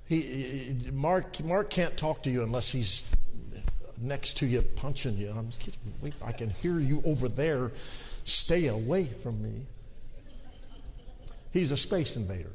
He, 0.06 0.76
Mark, 0.92 1.42
Mark 1.44 1.68
can't 1.68 1.96
talk 1.96 2.22
to 2.22 2.30
you 2.30 2.42
unless 2.42 2.70
he's 2.70 3.04
next 4.00 4.38
to 4.38 4.46
you 4.46 4.62
punching 4.62 5.16
you. 5.16 5.30
I'm, 5.30 5.50
kidding. 5.50 6.14
I 6.24 6.32
can 6.32 6.50
hear 6.50 6.78
you 6.78 7.02
over 7.04 7.28
there. 7.28 7.72
Stay 8.24 8.68
away 8.68 9.04
from 9.04 9.42
me. 9.42 9.62
He's 11.52 11.72
a 11.72 11.76
space 11.76 12.16
invader. 12.16 12.52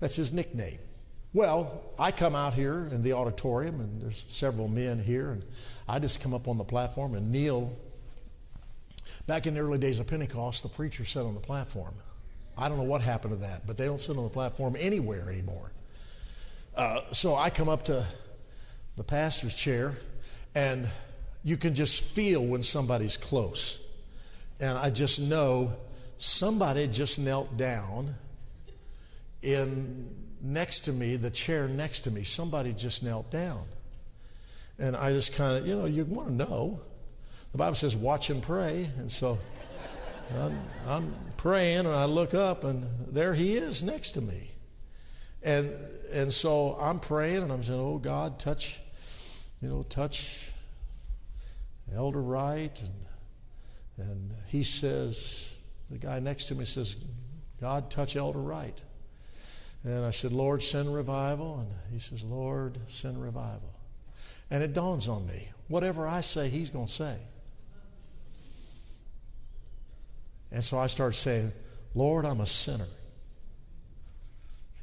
That's 0.00 0.16
his 0.16 0.32
nickname. 0.32 0.78
Well, 1.34 1.82
I 1.98 2.10
come 2.10 2.34
out 2.34 2.52
here 2.52 2.88
in 2.90 3.02
the 3.02 3.14
auditorium, 3.14 3.80
and 3.80 4.02
there's 4.02 4.22
several 4.28 4.68
men 4.68 4.98
here, 4.98 5.30
and 5.30 5.42
I 5.88 5.98
just 5.98 6.20
come 6.20 6.34
up 6.34 6.46
on 6.46 6.58
the 6.58 6.64
platform, 6.64 7.14
and 7.14 7.32
Neil, 7.32 7.72
back 9.26 9.46
in 9.46 9.54
the 9.54 9.60
early 9.60 9.78
days 9.78 9.98
of 9.98 10.06
Pentecost, 10.06 10.62
the 10.62 10.68
preacher 10.68 11.06
sat 11.06 11.24
on 11.24 11.32
the 11.32 11.40
platform. 11.40 11.94
I 12.58 12.68
don't 12.68 12.76
know 12.76 12.84
what 12.84 13.00
happened 13.00 13.32
to 13.32 13.40
that, 13.46 13.66
but 13.66 13.78
they 13.78 13.86
don't 13.86 13.98
sit 13.98 14.14
on 14.18 14.24
the 14.24 14.28
platform 14.28 14.76
anywhere 14.78 15.30
anymore. 15.30 15.72
Uh, 16.76 17.00
so 17.12 17.34
I 17.34 17.48
come 17.48 17.70
up 17.70 17.84
to 17.84 18.06
the 18.96 19.04
pastor's 19.04 19.54
chair, 19.54 19.96
and 20.54 20.86
you 21.44 21.56
can 21.56 21.74
just 21.74 22.04
feel 22.04 22.44
when 22.44 22.62
somebody's 22.62 23.16
close. 23.16 23.80
And 24.60 24.76
I 24.76 24.90
just 24.90 25.18
know 25.18 25.72
somebody 26.18 26.88
just 26.88 27.18
knelt 27.18 27.56
down 27.56 28.16
in 29.40 30.21
next 30.42 30.80
to 30.80 30.92
me, 30.92 31.16
the 31.16 31.30
chair 31.30 31.68
next 31.68 32.02
to 32.02 32.10
me. 32.10 32.24
Somebody 32.24 32.72
just 32.72 33.02
knelt 33.02 33.30
down. 33.30 33.64
And 34.78 34.96
I 34.96 35.12
just 35.12 35.34
kind 35.34 35.58
of, 35.58 35.66
you 35.66 35.76
know, 35.76 35.86
you 35.86 36.04
want 36.04 36.28
to 36.28 36.34
know. 36.34 36.80
The 37.52 37.58
Bible 37.58 37.76
says, 37.76 37.94
watch 37.94 38.30
and 38.30 38.42
pray. 38.42 38.90
And 38.98 39.10
so 39.10 39.38
I'm, 40.38 40.58
I'm 40.86 41.14
praying 41.36 41.80
and 41.80 41.88
I 41.88 42.06
look 42.06 42.34
up 42.34 42.64
and 42.64 42.86
there 43.08 43.34
he 43.34 43.54
is 43.54 43.82
next 43.82 44.12
to 44.12 44.20
me. 44.20 44.50
And, 45.42 45.70
and 46.12 46.32
so 46.32 46.76
I'm 46.80 46.98
praying 46.98 47.42
and 47.42 47.52
I'm 47.52 47.62
saying, 47.62 47.78
oh 47.78 47.98
God, 47.98 48.38
touch 48.38 48.80
you 49.62 49.68
know, 49.68 49.84
touch 49.88 50.50
Elder 51.94 52.20
Wright. 52.20 52.82
And, 52.82 54.08
and 54.08 54.32
he 54.48 54.64
says, 54.64 55.56
the 55.88 55.98
guy 55.98 56.18
next 56.18 56.46
to 56.46 56.56
me 56.56 56.64
says, 56.64 56.96
God, 57.60 57.88
touch 57.88 58.16
Elder 58.16 58.40
Wright. 58.40 58.82
And 59.84 60.04
I 60.04 60.10
said, 60.10 60.32
Lord, 60.32 60.62
send 60.62 60.94
revival. 60.94 61.60
And 61.60 61.68
he 61.92 61.98
says, 61.98 62.22
Lord, 62.22 62.78
send 62.88 63.20
revival. 63.20 63.72
And 64.50 64.62
it 64.62 64.72
dawns 64.72 65.08
on 65.08 65.26
me 65.26 65.48
whatever 65.72 66.06
I 66.06 66.20
say, 66.20 66.48
he's 66.50 66.68
going 66.68 66.86
to 66.86 66.92
say. 66.92 67.16
And 70.50 70.62
so 70.62 70.78
I 70.78 70.86
started 70.86 71.16
saying, 71.16 71.50
Lord, 71.94 72.26
I'm 72.26 72.42
a 72.42 72.46
sinner. 72.46 72.88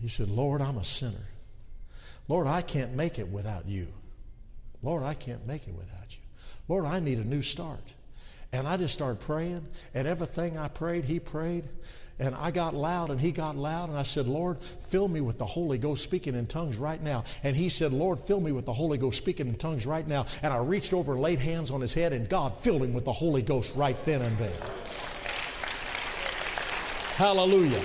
He 0.02 0.08
said, 0.08 0.30
Lord, 0.30 0.62
I'm 0.62 0.78
a 0.78 0.84
sinner. 0.84 1.28
Lord, 2.28 2.48
I 2.48 2.64
can't 2.64 2.96
make 2.96 3.20
it 3.20 3.28
without 3.28 3.68
you. 3.68 3.88
Lord, 4.82 5.04
I 5.04 5.14
can't 5.14 5.46
make 5.46 5.68
it 5.68 5.76
without 5.76 6.12
you. 6.12 6.24
Lord, 6.68 6.86
I 6.86 7.00
need 7.00 7.20
a 7.20 7.24
new 7.24 7.44
start. 7.44 7.94
And 8.52 8.68
I 8.68 8.78
just 8.78 8.96
started 8.96 9.20
praying, 9.20 9.68
and 9.94 10.08
everything 10.08 10.58
I 10.58 10.70
prayed, 10.70 11.06
he 11.06 11.20
prayed. 11.20 11.70
And 12.20 12.36
I 12.36 12.52
got 12.52 12.76
loud 12.76 13.12
and 13.12 13.20
he 13.20 13.32
got 13.32 13.56
loud, 13.56 13.88
and 13.90 13.98
I 13.98 14.04
said, 14.04 14.28
Lord, 14.28 14.58
fill 14.60 15.08
me 15.08 15.22
with 15.22 15.38
the 15.38 15.46
Holy 15.46 15.78
Ghost 15.78 16.04
speaking 16.04 16.36
in 16.36 16.48
tongues 16.48 16.78
right 16.78 17.02
now. 17.02 17.24
And 17.44 17.56
he 17.56 17.70
said, 17.70 17.94
Lord, 17.94 18.20
fill 18.20 18.42
me 18.42 18.52
with 18.52 18.66
the 18.66 18.74
Holy 18.74 18.98
Ghost 18.98 19.18
speaking 19.18 19.48
in 19.48 19.56
tongues 19.56 19.86
right 19.86 20.06
now. 20.06 20.26
And 20.44 20.54
I 20.54 20.58
reached 20.58 20.94
over 20.94 21.14
and 21.14 21.22
laid 21.22 21.40
hands 21.40 21.72
on 21.72 21.80
his 21.80 21.94
head, 21.94 22.12
and 22.12 22.28
God 22.28 22.58
filled 22.60 22.84
him 22.84 22.94
with 22.94 23.06
the 23.06 23.14
Holy 23.14 23.42
Ghost 23.42 23.74
right 23.76 23.98
then 24.06 24.22
and 24.22 24.38
there. 24.38 24.52
Hallelujah. 27.16 27.82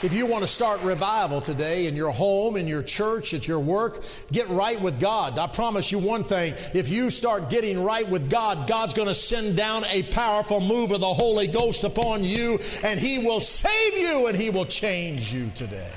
If 0.00 0.14
you 0.14 0.26
want 0.26 0.42
to 0.42 0.48
start 0.48 0.80
revival 0.82 1.40
today 1.40 1.88
in 1.88 1.96
your 1.96 2.12
home, 2.12 2.56
in 2.56 2.68
your 2.68 2.84
church, 2.84 3.34
at 3.34 3.48
your 3.48 3.58
work, 3.58 4.04
get 4.30 4.48
right 4.48 4.80
with 4.80 5.00
God. 5.00 5.36
I 5.40 5.48
promise 5.48 5.90
you 5.90 5.98
one 5.98 6.22
thing. 6.22 6.54
If 6.72 6.88
you 6.88 7.10
start 7.10 7.50
getting 7.50 7.82
right 7.82 8.08
with 8.08 8.30
God, 8.30 8.68
God's 8.68 8.94
going 8.94 9.08
to 9.08 9.14
send 9.14 9.56
down 9.56 9.84
a 9.86 10.04
powerful 10.04 10.60
move 10.60 10.92
of 10.92 11.00
the 11.00 11.12
Holy 11.12 11.48
Ghost 11.48 11.82
upon 11.82 12.22
you, 12.22 12.60
and 12.84 13.00
He 13.00 13.18
will 13.18 13.40
save 13.40 13.94
you 13.94 14.28
and 14.28 14.36
He 14.36 14.50
will 14.50 14.66
change 14.66 15.34
you 15.34 15.50
today. 15.56 15.90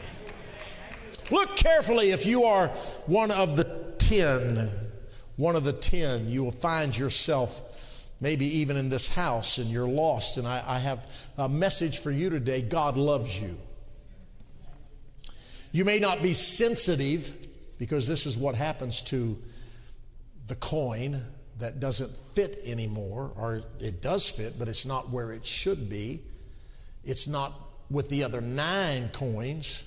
Look 1.29 1.55
carefully 1.55 2.09
if 2.09 2.25
you 2.25 2.45
are 2.45 2.69
one 3.05 3.29
of 3.29 3.55
the 3.55 3.65
ten, 3.99 4.67
one 5.35 5.55
of 5.55 5.63
the 5.63 5.73
ten, 5.73 6.27
you 6.27 6.43
will 6.43 6.51
find 6.51 6.97
yourself 6.97 8.07
maybe 8.19 8.47
even 8.61 8.77
in 8.77 8.89
this 8.89 9.07
house 9.09 9.59
and 9.59 9.69
you're 9.69 9.87
lost. 9.87 10.37
And 10.37 10.47
I, 10.47 10.63
I 10.65 10.79
have 10.79 11.07
a 11.37 11.47
message 11.47 11.99
for 11.99 12.09
you 12.09 12.31
today 12.31 12.63
God 12.63 12.97
loves 12.97 13.39
you. 13.39 13.57
You 15.71 15.85
may 15.85 15.99
not 15.99 16.21
be 16.21 16.33
sensitive 16.33 17.33
because 17.77 18.07
this 18.07 18.25
is 18.25 18.37
what 18.37 18.55
happens 18.55 19.03
to 19.03 19.37
the 20.47 20.55
coin 20.55 21.23
that 21.59 21.79
doesn't 21.79 22.17
fit 22.35 22.59
anymore, 22.65 23.31
or 23.35 23.63
it 23.79 24.01
does 24.01 24.29
fit, 24.29 24.57
but 24.59 24.67
it's 24.67 24.85
not 24.85 25.09
where 25.09 25.31
it 25.31 25.45
should 25.45 25.89
be. 25.89 26.21
It's 27.03 27.27
not 27.27 27.53
with 27.89 28.09
the 28.09 28.23
other 28.23 28.41
nine 28.41 29.09
coins, 29.09 29.83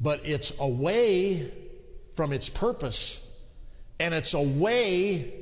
but 0.00 0.20
it's 0.24 0.52
away 0.58 1.52
from 2.14 2.32
its 2.32 2.48
purpose 2.48 3.20
and 3.98 4.14
it's 4.14 4.34
away 4.34 5.32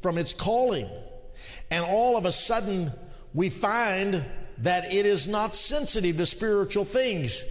from 0.00 0.18
its 0.18 0.32
calling. 0.34 0.88
And 1.70 1.84
all 1.84 2.16
of 2.16 2.26
a 2.26 2.32
sudden, 2.32 2.92
we 3.32 3.48
find 3.48 4.24
that 4.58 4.92
it 4.92 5.06
is 5.06 5.26
not 5.26 5.54
sensitive 5.54 6.18
to 6.18 6.26
spiritual 6.26 6.84
things. 6.84 7.44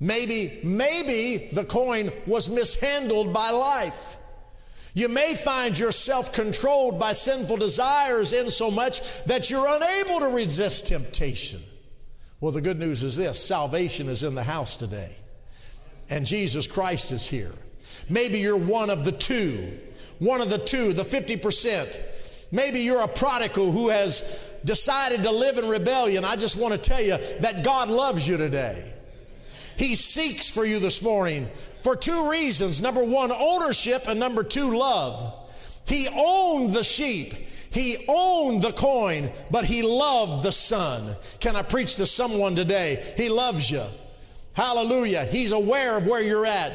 Maybe, 0.00 0.60
maybe 0.62 1.48
the 1.52 1.64
coin 1.64 2.10
was 2.26 2.48
mishandled 2.48 3.32
by 3.32 3.50
life. 3.50 4.16
You 4.92 5.08
may 5.08 5.34
find 5.34 5.76
yourself 5.76 6.32
controlled 6.32 7.00
by 7.00 7.12
sinful 7.12 7.56
desires 7.56 8.32
in 8.32 8.48
so 8.48 8.70
much 8.70 9.24
that 9.24 9.50
you're 9.50 9.66
unable 9.66 10.20
to 10.20 10.28
resist 10.28 10.86
temptation. 10.86 11.62
Well, 12.40 12.52
the 12.52 12.60
good 12.60 12.78
news 12.78 13.02
is 13.02 13.16
this 13.16 13.42
salvation 13.42 14.08
is 14.08 14.22
in 14.22 14.34
the 14.34 14.42
house 14.42 14.76
today, 14.76 15.16
and 16.10 16.24
Jesus 16.24 16.66
Christ 16.66 17.10
is 17.10 17.26
here. 17.26 17.52
Maybe 18.08 18.38
you're 18.38 18.56
one 18.56 18.90
of 18.90 19.04
the 19.04 19.12
two, 19.12 19.78
one 20.18 20.40
of 20.40 20.50
the 20.50 20.58
two, 20.58 20.92
the 20.92 21.04
50%. 21.04 22.00
Maybe 22.52 22.80
you're 22.80 23.02
a 23.02 23.08
prodigal 23.08 23.72
who 23.72 23.88
has 23.88 24.22
decided 24.64 25.22
to 25.24 25.30
live 25.32 25.58
in 25.58 25.68
rebellion. 25.68 26.24
I 26.24 26.36
just 26.36 26.56
want 26.56 26.72
to 26.72 26.78
tell 26.78 27.00
you 27.00 27.18
that 27.40 27.64
God 27.64 27.88
loves 27.88 28.28
you 28.28 28.36
today. 28.36 28.92
He 29.76 29.94
seeks 29.94 30.48
for 30.48 30.64
you 30.64 30.78
this 30.78 31.02
morning 31.02 31.48
for 31.82 31.96
two 31.96 32.30
reasons. 32.30 32.80
Number 32.80 33.04
one, 33.04 33.32
ownership, 33.32 34.08
and 34.08 34.18
number 34.18 34.42
two, 34.42 34.76
love. 34.76 35.34
He 35.86 36.08
owned 36.14 36.74
the 36.74 36.84
sheep. 36.84 37.34
He 37.70 38.04
owned 38.08 38.62
the 38.62 38.72
coin, 38.72 39.32
but 39.50 39.64
he 39.64 39.82
loved 39.82 40.44
the 40.44 40.52
son. 40.52 41.16
Can 41.40 41.56
I 41.56 41.62
preach 41.62 41.96
to 41.96 42.06
someone 42.06 42.54
today? 42.54 43.14
He 43.16 43.28
loves 43.28 43.70
you. 43.70 43.82
Hallelujah. 44.52 45.24
He's 45.24 45.50
aware 45.50 45.98
of 45.98 46.06
where 46.06 46.22
you're 46.22 46.46
at. 46.46 46.72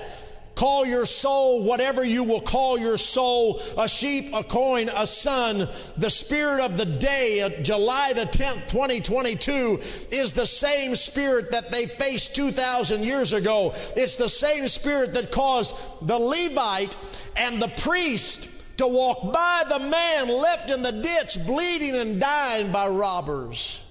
Call 0.60 0.86
your 0.86 1.06
soul 1.06 1.64
whatever 1.64 2.04
you 2.04 2.22
will 2.22 2.42
call 2.42 2.78
your 2.78 2.98
soul 2.98 3.62
a 3.78 3.88
sheep, 3.88 4.34
a 4.34 4.44
coin, 4.44 4.90
a 4.94 5.08
son. 5.08 5.70
The 5.96 6.10
spirit 6.10 6.60
of 6.60 6.78
the 6.78 6.86
day, 6.86 7.40
uh, 7.40 7.62
July 7.62 8.12
the 8.12 8.26
10th, 8.26 8.68
2022, 8.68 9.80
is 10.12 10.34
the 10.34 10.46
same 10.46 10.98
spirit 10.98 11.52
that 11.52 11.72
they 11.72 11.86
faced 11.86 12.36
2,000 12.36 13.06
years 13.06 13.32
ago. 13.32 13.72
It's 13.96 14.18
the 14.18 14.28
same 14.28 14.68
spirit 14.68 15.14
that 15.14 15.32
caused 15.32 15.78
the 16.02 16.20
Levite 16.20 16.98
and 17.38 17.62
the 17.62 17.72
priest 17.78 18.50
to 18.80 18.86
walk 18.86 19.32
by 19.32 19.64
the 19.70 19.80
man 19.80 20.28
left 20.28 20.72
in 20.72 20.82
the 20.82 20.92
ditch 20.92 21.38
bleeding 21.48 21.96
and 21.96 22.20
dying 22.20 22.70
by 22.70 22.90
robbers. 22.90 23.82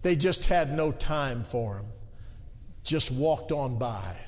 They 0.00 0.16
just 0.16 0.46
had 0.46 0.74
no 0.74 0.90
time 0.90 1.44
for 1.44 1.76
him, 1.76 1.86
just 2.82 3.10
walked 3.10 3.52
on 3.52 3.76
by. 3.76 4.25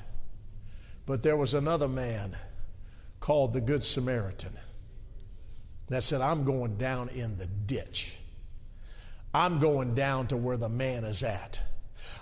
But 1.09 1.23
there 1.23 1.35
was 1.35 1.55
another 1.55 1.87
man 1.87 2.37
called 3.19 3.55
the 3.55 3.61
Good 3.61 3.83
Samaritan 3.83 4.53
that 5.87 6.03
said, 6.03 6.21
I'm 6.21 6.43
going 6.43 6.77
down 6.77 7.09
in 7.09 7.35
the 7.35 7.47
ditch. 7.47 8.15
I'm 9.33 9.59
going 9.59 9.95
down 9.95 10.27
to 10.27 10.37
where 10.37 10.55
the 10.55 10.69
man 10.69 11.05
is 11.05 11.23
at. 11.23 11.63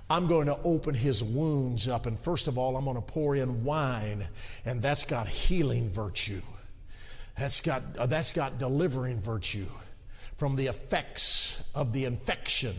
I'm 0.10 0.26
going 0.28 0.48
to 0.48 0.58
open 0.64 0.96
his 0.96 1.22
wounds 1.22 1.90
up. 1.90 2.06
And 2.06 2.18
first 2.18 2.48
of 2.48 2.58
all, 2.58 2.78
I'm 2.78 2.86
going 2.86 2.96
to 2.96 3.02
pour 3.02 3.36
in 3.36 3.66
wine, 3.66 4.26
and 4.64 4.82
that's 4.82 5.04
got 5.04 5.28
healing 5.28 5.92
virtue. 5.92 6.42
That's 7.38 7.60
got, 7.60 7.84
uh, 8.00 8.06
that's 8.06 8.32
got 8.32 8.58
delivering 8.58 9.20
virtue 9.20 9.68
from 10.38 10.56
the 10.56 10.68
effects 10.68 11.62
of 11.76 11.92
the 11.92 12.06
infection 12.06 12.78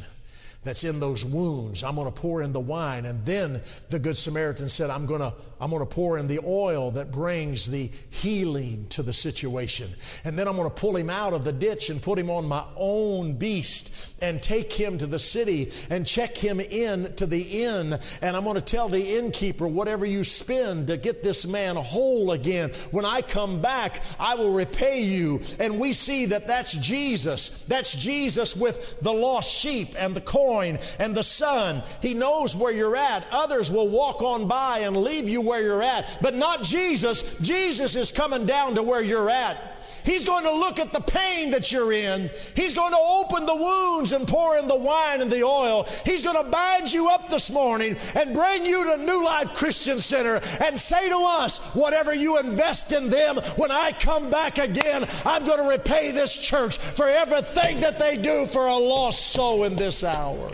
that's 0.69 0.85
in 0.85 1.01
those 1.01 1.25
wounds. 1.25 1.83
I'm 1.83 1.95
going 1.95 2.05
to 2.07 2.13
pour 2.13 2.43
in 2.43 2.53
the 2.53 2.61
wine. 2.61 3.07
And 3.07 3.25
then 3.25 3.63
the 3.89 3.99
Good 3.99 4.19
Samaritan 4.19 4.69
said, 4.69 4.91
I'm 4.91 5.07
going 5.07 5.23
to, 5.23 5.33
I'm 5.59 5.71
going 5.71 5.81
to 5.81 5.87
pour 5.87 6.19
in 6.19 6.29
the 6.29 6.41
oil 6.45 6.91
that 6.91 7.11
brings 7.11 7.71
the 7.71 7.91
healing 8.11 8.87
to 8.91 9.03
the 9.03 9.15
situation. 9.15 9.91
And 10.25 10.39
then 10.39 10.47
I'm 10.47 10.57
going 10.57 10.69
to 10.69 10.75
pull 10.75 10.95
him 10.95 11.09
out 11.09 11.33
of 11.33 11.45
the 11.45 11.55
ditch 11.55 11.89
and 11.89 12.03
put 12.03 12.19
him 12.19 12.31
on 12.31 12.45
my 12.45 12.65
own 12.77 13.33
beast 13.33 14.15
and 14.21 14.43
take 14.43 14.71
him 14.71 14.99
to 14.99 15.07
the 15.07 15.19
city 15.19 15.73
and 15.89 16.07
check 16.07 16.37
him 16.37 16.61
in 16.61 17.15
to 17.15 17.27
the 17.27 17.65
inn. 17.65 17.99
And 18.21 18.37
I'm 18.37 18.45
going 18.45 18.57
to 18.57 18.61
tell 18.61 18.91
the 18.91 19.17
innkeeper, 19.17 19.67
whatever 19.67 20.05
you 20.05 20.23
spend 20.23 20.89
to 20.89 20.99
get 20.99 21.23
this 21.23 21.47
man 21.47 21.77
whole 21.77 22.33
again, 22.33 22.73
when 22.91 23.07
I 23.07 23.23
come 23.23 23.63
back, 23.63 24.03
I 24.21 24.35
will 24.35 24.53
repay 24.53 25.01
you. 25.01 25.41
And 25.59 25.81
we 25.81 25.95
see 25.95 26.27
that 26.27 26.47
that's 26.47 26.73
Jesus. 26.73 27.65
That's 27.69 27.95
Jesus 27.95 28.55
with 28.55 29.01
the 29.01 29.15
lost 29.15 29.51
sheep 29.51 29.95
and 29.97 30.15
the 30.15 30.21
corn 30.21 30.58
and 30.63 31.15
the 31.15 31.23
son. 31.23 31.83
He 32.03 32.15
knows 32.15 32.55
where 32.55 32.73
you're 32.73 32.97
at. 32.97 33.27
Others 33.31 33.71
will 33.71 33.89
walk 33.89 34.23
on 34.23 34.49
by 34.49 34.81
and 34.81 34.97
leave 34.97 35.29
you 35.29 35.41
where 35.41 35.63
you're 35.63 35.83
at, 35.83 36.19
but 36.21 36.35
not 36.35 36.63
Jesus. 36.63 37.23
Jesus 37.41 37.97
is 37.97 38.11
coming 38.11 38.47
down 38.47 38.75
to 38.75 38.83
where 38.83 39.03
you're 39.03 39.31
at. 39.31 39.78
He's 40.05 40.25
going 40.25 40.45
to 40.45 40.53
look 40.53 40.79
at 40.79 40.93
the 40.93 41.01
pain 41.01 41.51
that 41.51 41.71
you're 41.73 41.93
in. 41.93 42.31
He's 42.55 42.75
going 42.75 42.93
to 42.93 42.99
open 42.99 43.47
the 43.47 43.55
wounds 43.55 44.13
and 44.13 44.27
pour 44.27 44.57
in 44.59 44.69
the 44.69 44.77
wine 44.77 45.21
and 45.21 45.31
the 45.31 45.43
oil. 45.43 45.87
He's 46.05 46.23
going 46.23 46.43
to 46.43 46.51
bind 46.51 46.93
you 46.93 47.09
up 47.09 47.29
this 47.29 47.51
morning 47.51 47.97
and 48.15 48.35
bring 48.35 48.65
you 48.65 48.85
to 48.85 49.03
New 49.03 49.25
Life 49.25 49.55
Christian 49.55 49.99
Center 49.99 50.41
and 50.63 50.79
say 50.79 51.09
to 51.09 51.19
us, 51.19 51.59
whatever 51.75 52.15
you 52.15 52.39
invest 52.39 52.93
in 52.93 53.11
them, 53.11 53.37
when 53.57 53.71
I 53.71 53.93
come 53.93 54.31
back 54.31 54.59
again, 54.59 55.07
I'm 55.25 55.45
going 55.45 55.63
to 55.63 55.69
repay 55.69 56.13
this 56.13 56.37
church 56.37 56.79
for 56.79 57.09
everything 57.09 57.81
that 57.81 57.99
they 57.99 58.17
do 58.17 58.47
for 58.47 58.67
a 58.67 58.77
lost 58.77 59.29
soul 59.29 59.65
in 59.65 59.77
this 59.77 60.05
hour. 60.05 60.51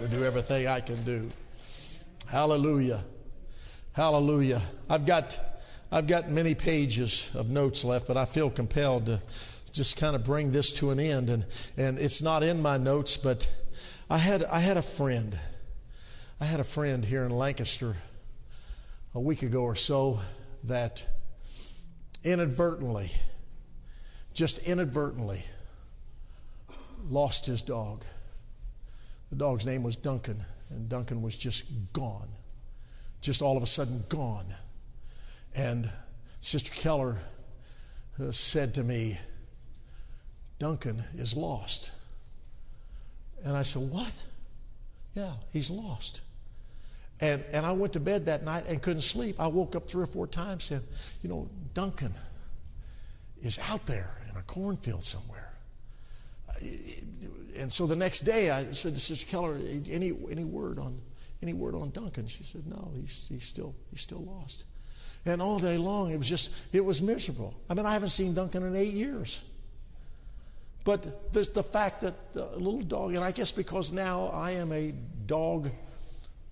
I'll 0.00 0.08
do 0.08 0.24
everything 0.24 0.68
I 0.68 0.80
can 0.80 1.02
do. 1.04 1.30
Hallelujah. 2.28 3.02
Hallelujah. 3.92 4.60
I've 4.90 5.06
got 5.06 5.40
I've 5.90 6.08
got 6.08 6.28
many 6.28 6.54
pages 6.54 7.30
of 7.34 7.48
notes 7.48 7.84
left, 7.84 8.08
but 8.08 8.16
I 8.16 8.24
feel 8.24 8.50
compelled 8.50 9.06
to 9.06 9.20
just 9.72 9.96
kind 9.96 10.16
of 10.16 10.24
bring 10.24 10.50
this 10.50 10.72
to 10.74 10.90
an 10.90 10.98
end. 10.98 11.30
And, 11.30 11.46
and 11.76 11.98
it's 11.98 12.22
not 12.22 12.42
in 12.42 12.60
my 12.60 12.76
notes, 12.76 13.16
but 13.16 13.48
I 14.10 14.18
had, 14.18 14.44
I 14.44 14.58
had 14.60 14.76
a 14.76 14.82
friend. 14.82 15.38
I 16.40 16.44
had 16.44 16.58
a 16.58 16.64
friend 16.64 17.04
here 17.04 17.24
in 17.24 17.30
Lancaster 17.30 17.96
a 19.14 19.20
week 19.20 19.42
ago 19.42 19.62
or 19.62 19.76
so 19.76 20.20
that 20.64 21.06
inadvertently, 22.24 23.10
just 24.34 24.58
inadvertently, 24.58 25.44
lost 27.08 27.46
his 27.46 27.62
dog. 27.62 28.04
The 29.30 29.36
dog's 29.36 29.64
name 29.64 29.84
was 29.84 29.94
Duncan, 29.96 30.44
and 30.70 30.88
Duncan 30.88 31.22
was 31.22 31.36
just 31.36 31.64
gone. 31.92 32.28
Just 33.20 33.40
all 33.40 33.56
of 33.56 33.62
a 33.62 33.66
sudden 33.66 34.04
gone. 34.08 34.46
And 35.56 35.90
Sister 36.40 36.70
Keller 36.72 37.16
uh, 38.20 38.30
said 38.30 38.74
to 38.74 38.84
me, 38.84 39.18
Duncan 40.58 41.02
is 41.16 41.34
lost. 41.34 41.92
And 43.42 43.56
I 43.56 43.62
said, 43.62 43.90
What? 43.90 44.12
Yeah, 45.14 45.32
he's 45.52 45.70
lost. 45.70 46.20
And, 47.20 47.42
and 47.52 47.64
I 47.64 47.72
went 47.72 47.94
to 47.94 48.00
bed 48.00 48.26
that 48.26 48.44
night 48.44 48.64
and 48.68 48.82
couldn't 48.82 49.00
sleep. 49.00 49.40
I 49.40 49.46
woke 49.46 49.74
up 49.74 49.88
three 49.88 50.02
or 50.02 50.06
four 50.06 50.26
times 50.26 50.64
saying, 50.64 50.82
You 51.22 51.30
know, 51.30 51.48
Duncan 51.72 52.12
is 53.42 53.58
out 53.70 53.86
there 53.86 54.10
in 54.30 54.36
a 54.36 54.42
cornfield 54.42 55.02
somewhere. 55.02 55.54
And 57.58 57.72
so 57.72 57.86
the 57.86 57.96
next 57.96 58.20
day 58.20 58.50
I 58.50 58.72
said 58.72 58.94
to 58.94 59.00
Sister 59.00 59.26
Keller, 59.26 59.58
any, 59.90 60.12
any 60.30 60.44
word 60.44 60.78
on 60.78 61.00
any 61.42 61.52
word 61.52 61.74
on 61.74 61.90
Duncan? 61.90 62.26
She 62.26 62.44
said, 62.44 62.66
No, 62.66 62.90
he's, 62.94 63.28
he's, 63.28 63.44
still, 63.44 63.74
he's 63.90 64.00
still 64.00 64.24
lost. 64.24 64.64
And 65.26 65.42
all 65.42 65.58
day 65.58 65.76
long, 65.76 66.12
it 66.12 66.16
was 66.16 66.28
just, 66.28 66.52
it 66.72 66.84
was 66.84 67.02
miserable. 67.02 67.52
I 67.68 67.74
mean, 67.74 67.84
I 67.84 67.92
haven't 67.92 68.10
seen 68.10 68.32
Duncan 68.32 68.62
in 68.62 68.76
eight 68.76 68.94
years. 68.94 69.42
But 70.84 71.32
there's 71.32 71.48
the 71.48 71.64
fact 71.64 72.02
that 72.02 72.32
the 72.32 72.46
little 72.46 72.80
dog, 72.80 73.14
and 73.14 73.24
I 73.24 73.32
guess 73.32 73.50
because 73.50 73.92
now 73.92 74.26
I 74.26 74.52
am 74.52 74.70
a 74.70 74.92
dog 75.26 75.68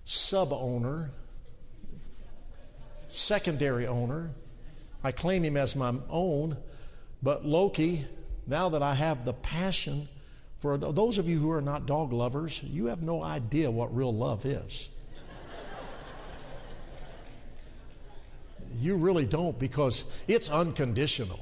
sub 0.03 0.51
owner, 0.51 1.09
secondary 3.07 3.87
owner, 3.87 4.31
I 5.05 5.13
claim 5.13 5.43
him 5.43 5.55
as 5.55 5.75
my 5.75 5.93
own. 6.09 6.57
But 7.23 7.45
Loki, 7.45 8.05
now 8.45 8.69
that 8.69 8.83
I 8.83 8.93
have 8.93 9.23
the 9.23 9.33
passion 9.33 10.09
for 10.59 10.77
those 10.77 11.17
of 11.17 11.29
you 11.29 11.37
who 11.37 11.51
are 11.51 11.61
not 11.61 11.85
dog 11.85 12.11
lovers, 12.11 12.63
you 12.63 12.87
have 12.87 13.03
no 13.03 13.21
idea 13.21 13.69
what 13.69 13.95
real 13.95 14.13
love 14.13 14.45
is. 14.45 14.89
You 18.79 18.97
really 18.97 19.25
don't 19.25 19.57
because 19.57 20.05
it's 20.27 20.49
unconditional. 20.49 21.39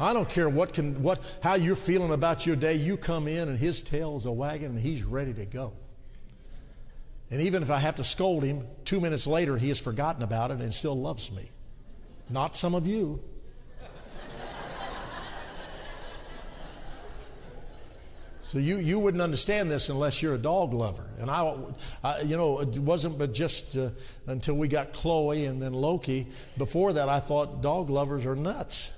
I 0.00 0.12
don't 0.12 0.28
care 0.28 0.48
what 0.48 0.72
can 0.72 1.02
what 1.02 1.20
how 1.42 1.54
you're 1.54 1.76
feeling 1.76 2.12
about 2.12 2.46
your 2.46 2.56
day. 2.56 2.74
You 2.74 2.96
come 2.96 3.26
in 3.26 3.48
and 3.48 3.58
his 3.58 3.82
tail's 3.82 4.26
a 4.26 4.32
wagging 4.32 4.68
and 4.68 4.78
he's 4.78 5.02
ready 5.02 5.34
to 5.34 5.44
go. 5.44 5.72
And 7.30 7.42
even 7.42 7.62
if 7.62 7.70
I 7.70 7.78
have 7.78 7.96
to 7.96 8.04
scold 8.04 8.42
him, 8.42 8.66
two 8.84 9.00
minutes 9.00 9.26
later 9.26 9.56
he 9.56 9.68
has 9.68 9.80
forgotten 9.80 10.22
about 10.22 10.50
it 10.50 10.60
and 10.60 10.72
still 10.72 10.98
loves 10.98 11.30
me. 11.32 11.50
Not 12.30 12.56
some 12.56 12.74
of 12.74 12.86
you. 12.86 13.20
So 18.48 18.56
you, 18.56 18.78
you 18.78 18.98
wouldn't 18.98 19.22
understand 19.22 19.70
this 19.70 19.90
unless 19.90 20.22
you're 20.22 20.34
a 20.34 20.38
dog 20.38 20.72
lover. 20.72 21.04
And 21.18 21.30
I, 21.30 21.54
I 22.02 22.22
you 22.22 22.34
know, 22.34 22.60
it 22.60 22.78
wasn't 22.78 23.18
but 23.18 23.34
just 23.34 23.76
uh, 23.76 23.90
until 24.26 24.54
we 24.54 24.68
got 24.68 24.94
Chloe 24.94 25.44
and 25.44 25.60
then 25.60 25.74
Loki. 25.74 26.26
Before 26.56 26.94
that, 26.94 27.10
I 27.10 27.20
thought 27.20 27.60
dog 27.60 27.90
lovers 27.90 28.24
are 28.24 28.34
nuts. 28.34 28.90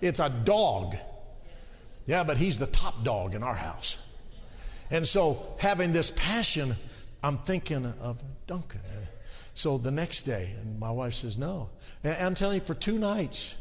It's 0.00 0.20
a 0.20 0.30
dog. 0.30 0.96
Yeah, 2.06 2.24
but 2.24 2.38
he's 2.38 2.58
the 2.58 2.66
top 2.66 3.04
dog 3.04 3.34
in 3.34 3.42
our 3.42 3.54
house. 3.54 3.98
And 4.90 5.06
so 5.06 5.54
having 5.58 5.92
this 5.92 6.10
passion, 6.10 6.74
I'm 7.22 7.36
thinking 7.36 7.84
of 7.84 8.22
Duncan. 8.46 8.80
And 8.94 9.06
so 9.52 9.76
the 9.76 9.90
next 9.90 10.22
day, 10.22 10.54
and 10.62 10.80
my 10.80 10.90
wife 10.90 11.12
says, 11.12 11.36
no. 11.36 11.68
And 12.02 12.14
I'm 12.14 12.34
telling 12.34 12.54
you, 12.54 12.64
for 12.64 12.72
two 12.72 12.98
nights, 12.98 13.54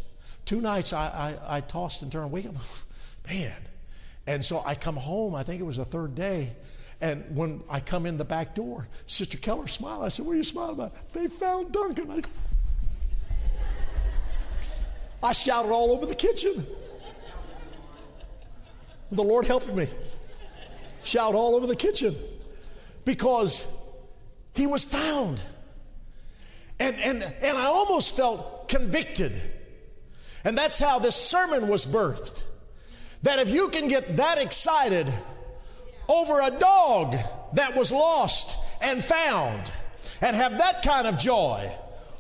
two 0.45 0.61
nights 0.61 0.93
I, 0.93 1.36
I, 1.47 1.57
I 1.57 1.59
tossed 1.59 2.01
and 2.01 2.09
turned, 2.09 2.32
wake 2.32 2.45
up, 2.45 2.55
man, 3.28 3.51
and 4.28 4.43
so 4.43 4.61
I 4.65 4.75
come 4.75 4.97
home, 4.97 5.34
I 5.34 5.43
think 5.43 5.61
it 5.61 5.63
was 5.63 5.78
the 5.78 5.86
third 5.86 6.13
day, 6.13 6.51
and 6.99 7.23
when 7.36 7.63
I 7.69 7.80
come 7.80 8.05
in 8.05 8.17
the 8.17 8.25
back 8.25 8.55
door, 8.55 8.88
Sister 9.05 9.38
Keller 9.38 9.67
smiled. 9.67 10.03
I 10.03 10.09
said, 10.09 10.25
What 10.25 10.34
are 10.34 10.38
you 10.38 10.43
smiling 10.43 10.73
about? 10.73 11.13
They 11.13 11.28
found 11.28 11.71
Duncan. 11.71 12.11
I, 12.11 12.21
I 15.23 15.34
shouted 15.34 15.71
all 15.71 15.91
over 15.91 16.05
the 16.05 16.15
kitchen. 16.15 16.65
The 19.11 19.23
Lord 19.23 19.45
helped 19.45 19.73
me. 19.73 19.88
Shout 21.03 21.36
all 21.36 21.55
over 21.55 21.67
the 21.67 21.75
kitchen 21.75 22.15
because 23.05 23.67
he 24.53 24.67
was 24.67 24.84
found. 24.84 25.41
And, 26.80 26.95
and, 26.97 27.23
and 27.23 27.57
I 27.57 27.65
almost 27.65 28.15
felt 28.17 28.67
convicted. 28.67 29.39
And 30.43 30.57
that's 30.57 30.80
how 30.80 30.99
this 30.99 31.15
sermon 31.15 31.67
was 31.67 31.86
birthed 31.86 32.43
that 33.24 33.39
if 33.39 33.49
you 33.49 33.70
can 33.70 33.88
get 33.88 34.18
that 34.18 34.38
excited 34.38 35.11
over 36.07 36.41
a 36.41 36.51
dog 36.51 37.15
that 37.53 37.76
was 37.76 37.91
lost 37.91 38.57
and 38.82 39.03
found 39.03 39.72
and 40.22 40.36
have 40.36 40.57
that 40.57 40.84
kind 40.84 41.07
of 41.07 41.18
joy, 41.18 41.70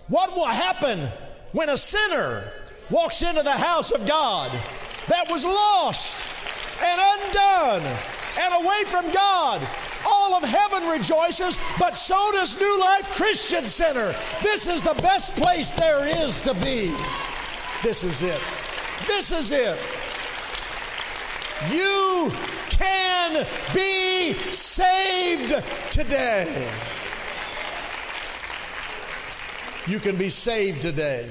what 0.07 0.35
will 0.35 0.45
happen 0.45 1.11
when 1.51 1.69
a 1.69 1.77
sinner 1.77 2.51
walks 2.89 3.21
into 3.21 3.43
the 3.43 3.51
house 3.51 3.91
of 3.91 4.05
God 4.07 4.51
that 5.07 5.29
was 5.29 5.45
lost 5.45 6.33
and 6.81 7.01
undone 7.01 7.97
and 8.39 8.65
away 8.65 8.83
from 8.87 9.11
God? 9.11 9.61
All 10.05 10.35
of 10.35 10.43
heaven 10.43 10.87
rejoices, 10.87 11.59
but 11.77 11.97
so 11.97 12.31
does 12.31 12.59
New 12.59 12.79
Life 12.79 13.11
Christian 13.11 13.65
Center. 13.65 14.15
This 14.41 14.67
is 14.67 14.81
the 14.81 14.93
best 14.95 15.35
place 15.35 15.71
there 15.71 16.05
is 16.23 16.39
to 16.41 16.53
be. 16.53 16.93
This 17.83 18.03
is 18.03 18.21
it. 18.21 18.41
This 19.07 19.31
is 19.31 19.51
it. 19.51 20.06
You 21.71 22.31
can 22.69 23.45
be 23.73 24.33
saved 24.51 25.63
today. 25.91 26.71
You 29.87 29.99
can 29.99 30.17
be 30.17 30.29
saved 30.29 30.81
today. 30.83 31.29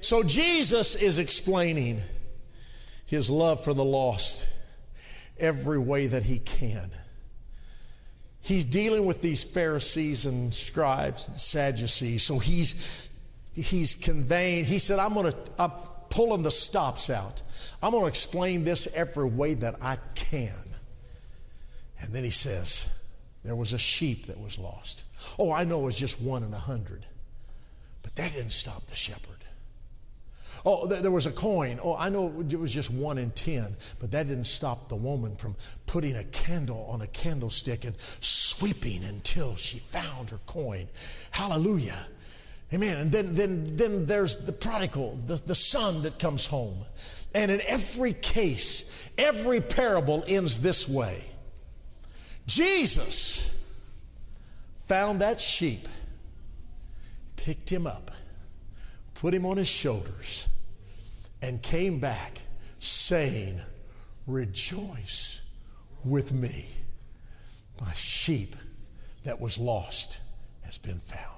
So 0.00 0.22
Jesus 0.22 0.94
is 0.96 1.18
explaining 1.18 2.02
his 3.06 3.30
love 3.30 3.62
for 3.62 3.72
the 3.72 3.84
lost 3.84 4.48
every 5.38 5.78
way 5.78 6.08
that 6.08 6.24
he 6.24 6.40
can. 6.40 6.90
He's 8.40 8.64
dealing 8.64 9.06
with 9.06 9.22
these 9.22 9.44
Pharisees 9.44 10.26
and 10.26 10.52
scribes 10.52 11.28
and 11.28 11.36
Sadducees. 11.36 12.22
So 12.22 12.38
he's 12.38 13.10
he's 13.54 13.94
conveying, 13.94 14.64
he 14.64 14.78
said, 14.78 14.98
I'm 14.98 15.14
gonna 15.14 15.34
I'm 15.58 15.72
pulling 16.10 16.42
the 16.42 16.50
stops 16.50 17.10
out. 17.10 17.42
I'm 17.82 17.92
gonna 17.92 18.06
explain 18.06 18.64
this 18.64 18.88
every 18.94 19.26
way 19.26 19.54
that 19.54 19.76
I 19.82 19.98
can. 20.14 20.54
And 22.00 22.12
then 22.12 22.24
he 22.24 22.30
says, 22.30 22.88
There 23.44 23.56
was 23.56 23.72
a 23.72 23.78
sheep 23.78 24.26
that 24.26 24.40
was 24.40 24.58
lost. 24.58 25.04
Oh, 25.38 25.52
I 25.52 25.64
know 25.64 25.80
it 25.80 25.84
was 25.84 25.94
just 25.94 26.20
one 26.20 26.42
in 26.42 26.52
a 26.52 26.58
hundred. 26.58 27.06
But 28.02 28.16
that 28.16 28.32
didn't 28.32 28.52
stop 28.52 28.86
the 28.86 28.94
shepherd. 28.94 29.38
Oh, 30.64 30.86
there 30.86 31.10
was 31.10 31.26
a 31.26 31.32
coin. 31.32 31.78
Oh, 31.82 31.94
I 31.96 32.08
know 32.08 32.26
it 32.26 32.56
was 32.58 32.72
just 32.72 32.90
one 32.90 33.18
in 33.18 33.30
ten, 33.30 33.76
but 34.00 34.10
that 34.10 34.26
didn't 34.28 34.44
stop 34.44 34.88
the 34.88 34.96
woman 34.96 35.36
from 35.36 35.56
putting 35.86 36.16
a 36.16 36.24
candle 36.24 36.86
on 36.90 37.00
a 37.00 37.06
candlestick 37.06 37.84
and 37.84 37.94
sweeping 38.20 39.04
until 39.04 39.54
she 39.56 39.78
found 39.78 40.30
her 40.30 40.40
coin. 40.46 40.88
Hallelujah. 41.30 42.08
Amen. 42.72 42.98
And 42.98 43.12
then, 43.12 43.34
then, 43.34 43.76
then 43.76 44.06
there's 44.06 44.36
the 44.36 44.52
prodigal, 44.52 45.18
the, 45.26 45.36
the 45.36 45.54
son 45.54 46.02
that 46.02 46.18
comes 46.18 46.46
home. 46.46 46.84
And 47.34 47.50
in 47.50 47.60
every 47.66 48.12
case, 48.12 48.84
every 49.16 49.60
parable 49.60 50.24
ends 50.26 50.60
this 50.60 50.88
way 50.88 51.24
Jesus 52.46 53.54
found 54.86 55.20
that 55.20 55.40
sheep, 55.40 55.88
picked 57.36 57.70
him 57.70 57.86
up 57.86 58.10
put 59.18 59.34
him 59.34 59.44
on 59.44 59.56
his 59.56 59.68
shoulders, 59.68 60.48
and 61.42 61.62
came 61.62 61.98
back 61.98 62.40
saying, 62.78 63.60
Rejoice 64.26 65.40
with 66.04 66.32
me. 66.32 66.68
My 67.80 67.92
sheep 67.94 68.54
that 69.24 69.40
was 69.40 69.58
lost 69.58 70.20
has 70.62 70.78
been 70.78 70.98
found. 70.98 71.37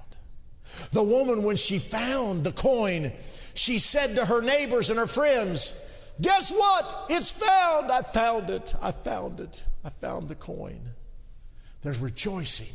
The 0.91 1.03
woman, 1.03 1.43
when 1.43 1.55
she 1.55 1.79
found 1.79 2.43
the 2.43 2.51
coin, 2.51 3.11
she 3.53 3.79
said 3.79 4.15
to 4.15 4.25
her 4.25 4.41
neighbors 4.41 4.89
and 4.89 4.99
her 4.99 5.07
friends, 5.07 5.79
Guess 6.19 6.51
what? 6.51 7.07
It's 7.09 7.31
found. 7.31 7.91
I 7.91 8.01
found 8.01 8.49
it. 8.49 8.75
I 8.81 8.91
found 8.91 9.39
it. 9.39 9.63
I 9.83 9.89
found 9.89 10.27
the 10.27 10.35
coin. 10.35 10.79
There's 11.81 11.99
rejoicing 11.99 12.73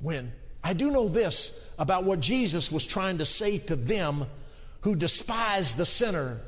when 0.00 0.32
I 0.64 0.72
do 0.72 0.90
know 0.90 1.08
this 1.08 1.68
about 1.78 2.04
what 2.04 2.20
Jesus 2.20 2.72
was 2.72 2.86
trying 2.86 3.18
to 3.18 3.26
say 3.26 3.58
to 3.58 3.76
them 3.76 4.26
who 4.82 4.94
despise 4.94 5.74
the 5.74 5.86
sinner. 5.86 6.40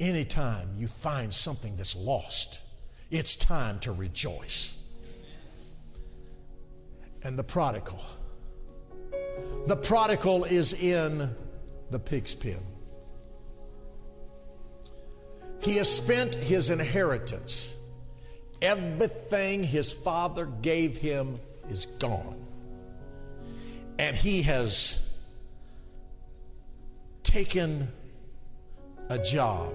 Anytime 0.00 0.70
you 0.76 0.88
find 0.88 1.32
something 1.32 1.76
that's 1.76 1.94
lost, 1.94 2.60
it's 3.10 3.36
time 3.36 3.78
to 3.80 3.92
rejoice. 3.92 4.76
And 7.22 7.38
the 7.38 7.44
prodigal. 7.44 8.00
The 9.66 9.76
prodigal 9.76 10.44
is 10.44 10.72
in 10.72 11.34
the 11.90 11.98
pig's 11.98 12.34
pen. 12.34 12.62
He 15.62 15.76
has 15.76 15.90
spent 15.90 16.34
his 16.34 16.70
inheritance. 16.70 17.76
Everything 18.60 19.62
his 19.62 19.92
father 19.92 20.46
gave 20.46 20.96
him 20.96 21.36
is 21.70 21.86
gone 21.98 22.44
and 23.98 24.16
he 24.16 24.42
has 24.42 24.98
taken 27.22 27.88
a 29.08 29.18
job 29.18 29.72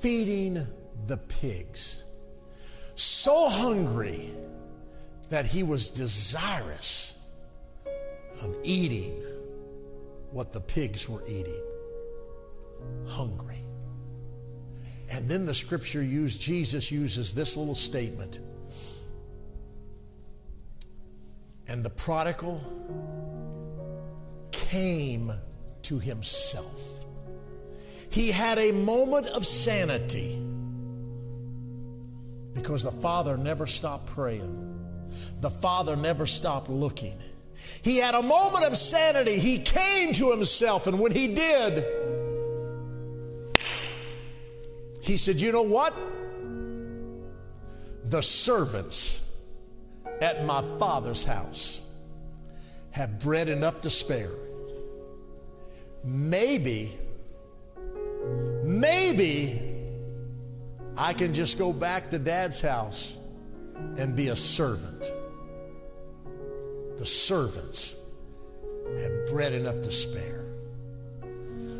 feeding 0.00 0.66
the 1.06 1.16
pigs. 1.16 2.04
So 2.94 3.48
hungry 3.48 4.32
that 5.30 5.46
he 5.46 5.62
was 5.62 5.90
desirous 5.90 7.16
of 8.40 8.56
eating 8.62 9.22
what 10.30 10.52
the 10.52 10.60
pigs 10.60 11.08
were 11.08 11.26
eating. 11.26 11.62
Hungry. 13.06 13.64
And 15.10 15.28
then 15.28 15.44
the 15.44 15.54
scripture 15.54 16.02
used, 16.02 16.40
Jesus 16.40 16.90
uses 16.90 17.32
this 17.32 17.56
little 17.56 17.74
statement 17.74 18.40
And 21.70 21.84
the 21.84 21.90
prodigal 21.90 22.60
came 24.50 25.32
to 25.82 26.00
himself. 26.00 26.82
He 28.10 28.32
had 28.32 28.58
a 28.58 28.72
moment 28.72 29.28
of 29.28 29.46
sanity 29.46 30.36
because 32.54 32.82
the 32.82 32.90
father 32.90 33.36
never 33.36 33.68
stopped 33.68 34.06
praying, 34.06 34.80
the 35.40 35.50
father 35.50 35.94
never 35.94 36.26
stopped 36.26 36.68
looking. 36.68 37.16
He 37.82 37.96
had 37.98 38.14
a 38.14 38.22
moment 38.22 38.64
of 38.64 38.76
sanity. 38.76 39.38
He 39.38 39.58
came 39.58 40.12
to 40.14 40.30
himself, 40.30 40.86
and 40.86 41.00
when 41.00 41.12
he 41.12 41.28
did, 41.28 41.84
he 45.02 45.16
said, 45.16 45.40
You 45.40 45.52
know 45.52 45.62
what? 45.62 45.94
The 48.04 48.22
servants 48.22 49.22
at 50.20 50.44
my 50.44 50.62
father's 50.78 51.24
house 51.24 51.80
have 52.90 53.18
bread 53.18 53.48
enough 53.48 53.80
to 53.82 53.90
spare. 53.90 54.32
Maybe, 56.02 56.90
maybe 58.64 59.70
I 60.96 61.12
can 61.12 61.32
just 61.32 61.58
go 61.58 61.72
back 61.72 62.10
to 62.10 62.18
dad's 62.18 62.60
house 62.60 63.16
and 63.96 64.14
be 64.14 64.28
a 64.28 64.36
servant. 64.36 65.10
The 67.00 67.06
servants 67.06 67.96
have 69.00 69.26
bread 69.30 69.54
enough 69.54 69.80
to 69.84 69.90
spare. 69.90 70.44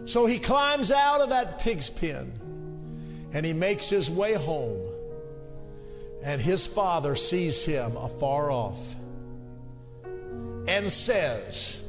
So 0.07 0.25
he 0.25 0.39
climbs 0.39 0.91
out 0.91 1.21
of 1.21 1.29
that 1.29 1.59
pig's 1.59 1.91
pen 1.91 2.33
and 3.35 3.45
he 3.45 3.53
makes 3.53 3.91
his 3.91 4.11
way 4.11 4.33
home. 4.33 4.81
And 6.25 6.41
his 6.41 6.67
father 6.67 7.17
sees 7.17 7.63
him 7.63 7.99
afar 7.99 8.51
off 8.51 8.97
and 10.67 10.91
says, 10.91 11.83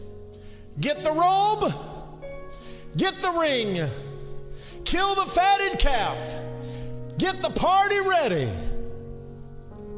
Get 0.81 1.01
the 1.01 1.11
robe, 1.11 1.73
get 2.97 3.21
the 3.21 3.31
ring, 3.31 3.89
kill 4.83 5.15
the 5.15 5.31
fatted 5.31 5.79
calf, 5.79 6.35
get 7.17 7.41
the 7.41 7.51
party 7.51 8.01
ready, 8.01 8.51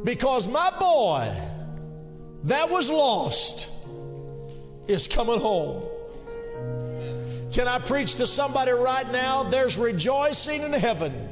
because 0.03 0.47
my 0.47 0.71
boy 0.79 1.36
that 2.45 2.69
was 2.69 2.89
lost 2.89 3.69
is 4.87 5.07
coming 5.07 5.39
home. 5.39 5.83
Can 7.51 7.67
I 7.67 7.79
preach 7.79 8.15
to 8.15 8.27
somebody 8.27 8.71
right 8.71 9.09
now? 9.11 9.43
There's 9.43 9.77
rejoicing 9.77 10.63
in 10.63 10.73
heaven 10.73 11.29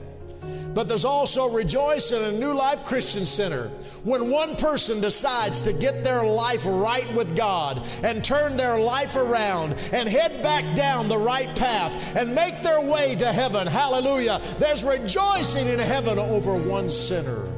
but 0.73 0.87
there's 0.87 1.05
also 1.05 1.49
rejoicing 1.49 2.21
in 2.21 2.35
a 2.35 2.37
New 2.37 2.53
Life 2.53 2.85
Christian 2.85 3.25
Center 3.25 3.67
when 4.03 4.29
one 4.29 4.55
person 4.55 5.01
decides 5.01 5.61
to 5.63 5.73
get 5.73 6.03
their 6.03 6.23
life 6.23 6.63
right 6.65 7.11
with 7.13 7.35
God 7.35 7.85
and 8.03 8.23
turn 8.23 8.55
their 8.55 8.79
life 8.79 9.15
around 9.15 9.73
and 9.91 10.07
head 10.07 10.41
back 10.41 10.75
down 10.75 11.07
the 11.07 11.17
right 11.17 11.53
path 11.55 12.15
and 12.15 12.33
make 12.33 12.61
their 12.61 12.81
way 12.81 13.15
to 13.15 13.27
heaven. 13.27 13.67
Hallelujah. 13.67 14.41
There's 14.59 14.83
rejoicing 14.83 15.67
in 15.67 15.79
heaven 15.79 16.17
over 16.17 16.55
one 16.55 16.89
sinner 16.89 17.49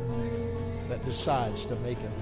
that 0.90 1.04
decides 1.06 1.66
to 1.68 1.76
make 1.78 2.00
it. 2.00 2.13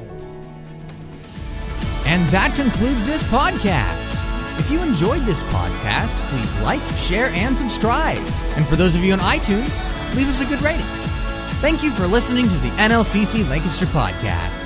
And 2.11 2.27
that 2.27 2.53
concludes 2.57 3.05
this 3.05 3.23
podcast. 3.23 4.59
If 4.59 4.69
you 4.69 4.83
enjoyed 4.83 5.21
this 5.21 5.43
podcast, 5.43 6.17
please 6.27 6.53
like, 6.59 6.81
share, 6.97 7.27
and 7.27 7.55
subscribe. 7.55 8.17
And 8.57 8.67
for 8.67 8.75
those 8.75 8.95
of 8.95 9.01
you 9.01 9.13
on 9.13 9.19
iTunes, 9.19 9.87
leave 10.13 10.27
us 10.27 10.41
a 10.41 10.45
good 10.45 10.61
rating. 10.61 10.85
Thank 11.61 11.83
you 11.83 11.91
for 11.91 12.07
listening 12.07 12.49
to 12.49 12.57
the 12.57 12.69
NLCC 12.71 13.47
Lancaster 13.47 13.85
podcast. 13.85 14.60